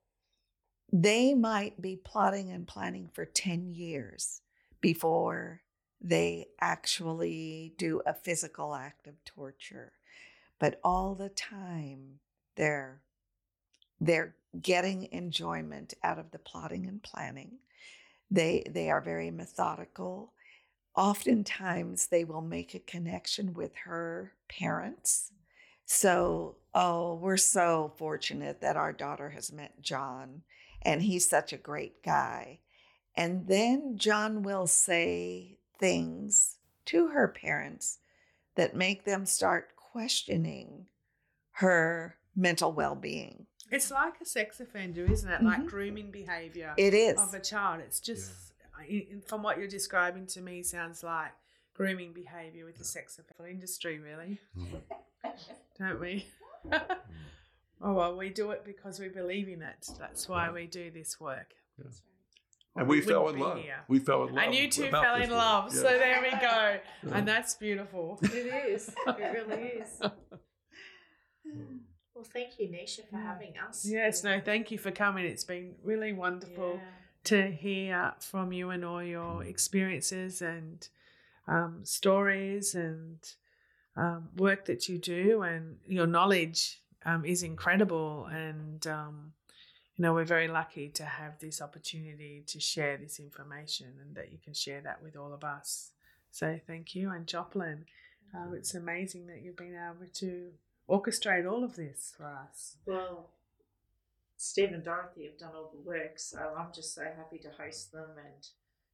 they 0.92 1.34
might 1.34 1.82
be 1.82 1.96
plotting 1.96 2.52
and 2.52 2.68
planning 2.68 3.10
for 3.14 3.26
10 3.26 3.68
years 3.74 4.42
before 4.82 5.62
they 6.00 6.48
actually 6.60 7.74
do 7.78 8.02
a 8.06 8.14
physical 8.14 8.76
act 8.76 9.08
of 9.08 9.24
torture. 9.26 9.94
But 10.60 10.80
all 10.84 11.16
the 11.16 11.30
time 11.30 12.20
they're 12.56 13.02
they're 14.00 14.36
getting 14.62 15.08
enjoyment 15.12 15.94
out 16.04 16.20
of 16.20 16.32
the 16.32 16.40
plotting 16.40 16.86
and 16.88 17.02
planning. 17.02 17.60
They 18.30 18.64
they 18.70 18.90
are 18.90 19.02
very 19.02 19.32
methodical. 19.32 20.34
Oftentimes 20.96 22.08
they 22.08 22.24
will 22.24 22.42
make 22.42 22.74
a 22.76 22.80
connection 22.80 23.54
with 23.54 23.76
her 23.86 24.34
parents. 24.48 25.32
So, 25.86 26.56
oh, 26.74 27.16
we're 27.16 27.38
so 27.38 27.94
fortunate 27.98 28.62
that 28.62 28.78
our 28.78 28.94
daughter 28.94 29.30
has 29.32 29.52
met 29.52 29.82
John 29.82 30.44
and 30.82 31.02
he's 31.02 31.28
such 31.30 31.52
a 31.54 31.58
great 31.58 32.04
guy. 32.04 32.60
And 33.16 33.48
then 33.48 33.98
John 33.98 34.44
will 34.44 34.68
say 34.68 35.58
things 35.80 36.58
to 36.86 37.08
her 37.08 37.28
parents 37.28 38.00
that 38.56 38.76
make 38.76 39.04
them 39.06 39.26
start 39.26 39.76
questioning 39.76 40.88
her 41.58 42.18
mental 42.36 42.72
well 42.72 42.96
being. 42.96 43.46
It's 43.72 43.90
like 43.92 44.22
a 44.22 44.26
sex 44.26 44.60
offender, 44.60 45.06
isn't 45.06 45.30
it? 45.30 45.42
Like 45.44 45.62
Mhm. 45.62 45.68
grooming 45.68 46.12
behavior 46.12 46.74
It 46.78 46.94
is. 46.94 47.20
of 47.20 47.34
a 47.34 47.40
child. 47.40 47.82
It's 47.82 48.00
just, 48.00 48.30
I- 48.30 48.34
I- 48.34 48.53
from 49.26 49.44
what 49.44 49.58
you're 49.58 49.68
describing 49.68 50.26
to 50.28 50.42
me, 50.42 50.64
sounds 50.64 51.04
like 51.04 51.32
grooming 51.74 52.14
behavior 52.14 52.66
with 52.66 52.78
the 52.78 52.84
sex 52.84 53.20
offender 53.20 53.50
industry, 53.50 54.00
really, 54.00 54.40
mm. 54.58 54.82
don't 55.80 56.00
we? 56.00 56.28
oh, 57.82 57.94
well, 57.94 58.16
we 58.16 58.30
do 58.30 58.52
it 58.52 58.64
because 58.64 59.00
we 59.00 59.10
believe 59.10 59.48
in 59.48 59.62
it. 59.62 59.88
That's 60.00 60.30
why 60.30 60.52
we 60.52 60.68
do 60.68 60.92
this 60.92 61.20
work. 61.20 61.54
And 62.76 62.88
we, 62.88 63.00
We 63.00 63.06
fell 63.06 63.30
in 63.30 63.40
love. 63.40 63.58
here. 63.60 63.84
We 63.88 64.00
fell 64.00 64.24
in 64.26 64.34
love. 64.34 64.44
And 64.44 64.56
you 64.56 64.70
two 64.70 64.90
fell 64.90 65.16
in 65.16 65.30
love. 65.30 65.74
Yeah. 65.74 65.82
So 65.82 65.84
there 65.84 66.22
we 66.24 66.32
go. 66.32 66.38
Yeah. 66.40 66.80
And 67.14 67.28
that's 67.28 67.56
beautiful. 67.56 68.20
It 68.24 68.72
is. 68.72 68.90
It 69.08 69.48
really 69.48 69.64
is. 69.64 70.02
Well, 72.16 72.26
thank 72.32 72.60
you, 72.60 72.68
Neisha, 72.70 73.08
for 73.10 73.18
having 73.18 73.54
us. 73.68 73.86
Yes, 73.86 74.24
no, 74.24 74.40
thank 74.40 74.72
you 74.72 74.78
for 74.78 74.92
coming. 74.92 75.26
It's 75.26 75.44
been 75.44 75.76
really 75.84 76.14
wonderful 76.14 76.80
to 77.26 77.52
hear 77.52 78.14
from 78.20 78.52
you 78.52 78.70
and 78.70 78.84
all 78.84 79.04
your 79.04 79.44
experiences 79.44 80.42
and 80.42 80.88
um, 81.48 81.82
stories 81.84 82.76
and 82.76 83.20
um, 83.96 84.30
work 84.36 84.66
that 84.66 84.90
you 84.90 84.98
do, 84.98 85.44
and 85.44 85.78
your 85.86 86.08
knowledge 86.08 86.82
um, 87.06 87.26
is 87.26 87.44
incredible. 87.44 88.28
And 88.32 88.86
um, 88.88 89.34
you 89.96 90.04
know, 90.04 90.14
we're 90.14 90.26
very 90.26 90.48
lucky 90.48 90.90
to 90.90 91.04
have 91.04 91.40
this 91.40 91.62
opportunity 91.62 92.44
to 92.48 92.60
share 92.60 92.98
this 92.98 93.20
information, 93.20 93.94
and 94.02 94.16
that 94.16 94.32
you 94.32 94.40
can 94.44 94.54
share 94.54 94.82
that 94.82 95.04
with 95.04 95.16
all 95.16 95.34
of 95.34 95.44
us. 95.44 95.92
So, 96.32 96.60
thank 96.66 96.96
you, 96.96 97.12
and 97.12 97.28
Joplin. 97.28 97.86
Um, 98.36 98.56
it's 98.56 98.74
amazing 98.74 99.28
that 99.28 99.44
you've 99.44 99.58
been 99.58 99.76
able 99.76 100.08
to 100.12 100.50
orchestrate 100.90 101.50
all 101.50 101.64
of 101.64 101.76
this 101.76 102.14
for 102.18 102.26
us. 102.26 102.78
Well, 102.88 103.30
Steve 104.38 104.72
and 104.72 104.84
Dorothy 104.84 105.26
have 105.26 105.38
done 105.38 105.52
all 105.56 105.72
the 105.74 105.88
work, 105.88 106.20
so 106.20 106.38
I'm 106.58 106.74
just 106.74 106.94
so 106.94 107.04
happy 107.04 107.38
to 107.40 107.50
host 107.62 107.92
them 107.92 108.10
and 108.18 108.48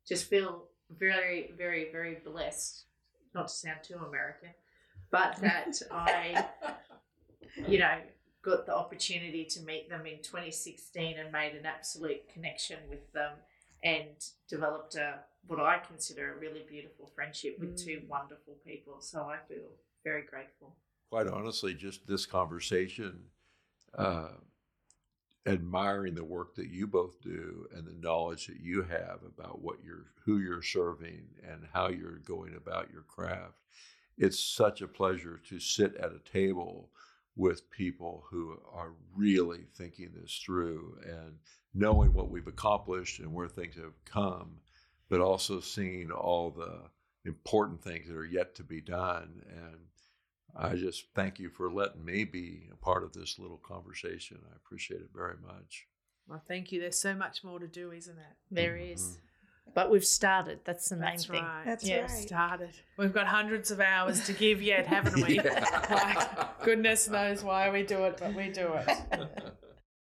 just 0.07 0.29
feel 0.29 0.65
very, 0.89 1.51
very, 1.57 1.91
very 1.91 2.17
blessed. 2.23 2.85
Not 3.33 3.47
to 3.47 3.53
sound 3.53 3.79
too 3.83 3.95
American, 3.95 4.49
but 5.11 5.37
that 5.41 5.81
I, 5.91 6.45
you 7.67 7.79
know, 7.79 7.97
got 8.41 8.65
the 8.65 8.75
opportunity 8.75 9.45
to 9.45 9.61
meet 9.61 9.89
them 9.89 10.05
in 10.05 10.17
2016 10.17 11.17
and 11.17 11.31
made 11.31 11.55
an 11.55 11.65
absolute 11.65 12.27
connection 12.33 12.77
with 12.89 13.11
them 13.13 13.33
and 13.83 14.07
developed 14.49 14.95
a 14.95 15.19
what 15.47 15.59
I 15.59 15.79
consider 15.79 16.33
a 16.33 16.39
really 16.39 16.63
beautiful 16.69 17.09
friendship 17.15 17.57
with 17.59 17.77
two 17.77 18.01
wonderful 18.07 18.55
people. 18.65 18.97
So 18.99 19.21
I 19.21 19.37
feel 19.47 19.69
very 20.03 20.23
grateful. 20.23 20.75
Quite 21.09 21.27
honestly, 21.27 21.73
just 21.73 22.05
this 22.05 22.25
conversation, 22.25 23.21
uh, 23.97 24.29
admiring 25.49 26.13
the 26.15 26.23
work 26.23 26.55
that 26.55 26.69
you 26.69 26.85
both 26.85 27.21
do 27.21 27.67
and 27.75 27.85
the 27.85 28.07
knowledge 28.07 28.47
that 28.47 28.59
you 28.61 28.83
have 28.83 29.19
about 29.25 29.61
what 29.61 29.77
you're, 29.83 30.05
who 30.23 30.37
you're 30.37 30.61
serving, 30.61 31.23
and 31.49 31.63
how 31.73 31.89
you're 31.89 32.19
going 32.19 32.55
about 32.55 32.91
your 32.91 33.01
craft. 33.01 33.55
It's 34.17 34.39
such 34.39 34.81
a 34.81 34.87
pleasure 34.87 35.41
to 35.49 35.59
sit 35.59 35.95
at 35.95 36.11
a 36.11 36.31
table 36.31 36.89
with 37.35 37.69
people 37.71 38.25
who 38.29 38.59
are 38.73 38.93
really 39.15 39.65
thinking 39.75 40.11
this 40.13 40.41
through 40.45 40.97
and 41.05 41.37
knowing 41.73 42.13
what 42.13 42.29
we've 42.29 42.47
accomplished 42.47 43.19
and 43.19 43.33
where 43.33 43.47
things 43.47 43.75
have 43.75 44.03
come, 44.05 44.57
but 45.09 45.21
also 45.21 45.59
seeing 45.59 46.11
all 46.11 46.51
the 46.51 46.81
important 47.25 47.81
things 47.81 48.07
that 48.07 48.17
are 48.17 48.25
yet 48.25 48.55
to 48.55 48.63
be 48.63 48.81
done. 48.81 49.41
And 49.49 49.77
I 50.55 50.75
just 50.75 51.05
thank 51.15 51.39
you 51.39 51.49
for 51.49 51.71
letting 51.71 52.03
me 52.03 52.23
be 52.23 52.69
a 52.71 52.75
part 52.75 53.03
of 53.03 53.13
this 53.13 53.37
little 53.39 53.57
conversation. 53.57 54.39
I 54.51 54.55
appreciate 54.55 55.01
it 55.01 55.09
very 55.13 55.35
much. 55.45 55.85
Well, 56.27 56.41
thank 56.47 56.71
you. 56.71 56.79
There's 56.79 56.99
so 56.99 57.15
much 57.15 57.43
more 57.43 57.59
to 57.59 57.67
do, 57.67 57.91
isn't 57.91 58.17
it? 58.17 58.35
There 58.51 58.73
mm-hmm. 58.73 58.93
is. 58.93 59.17
But 59.73 59.91
we've 59.91 60.05
started. 60.05 60.59
That's 60.63 60.89
the 60.89 60.95
main 60.95 61.11
That's 61.11 61.25
thing. 61.25 61.43
right. 61.43 61.63
That's 61.65 61.87
Yeah. 61.87 62.01
right. 62.01 62.09
Started. 62.09 62.71
We've 62.97 63.13
got 63.13 63.27
hundreds 63.27 63.71
of 63.71 63.79
hours 63.79 64.25
to 64.25 64.33
give 64.33 64.61
yet, 64.61 64.87
haven't 64.87 65.15
we? 65.27 65.39
Like, 65.89 66.63
goodness 66.63 67.07
knows 67.07 67.43
why 67.43 67.69
we 67.69 67.83
do 67.83 68.03
it, 68.05 68.17
but 68.19 68.33
we 68.33 68.49
do 68.49 68.73
it. 68.73 68.89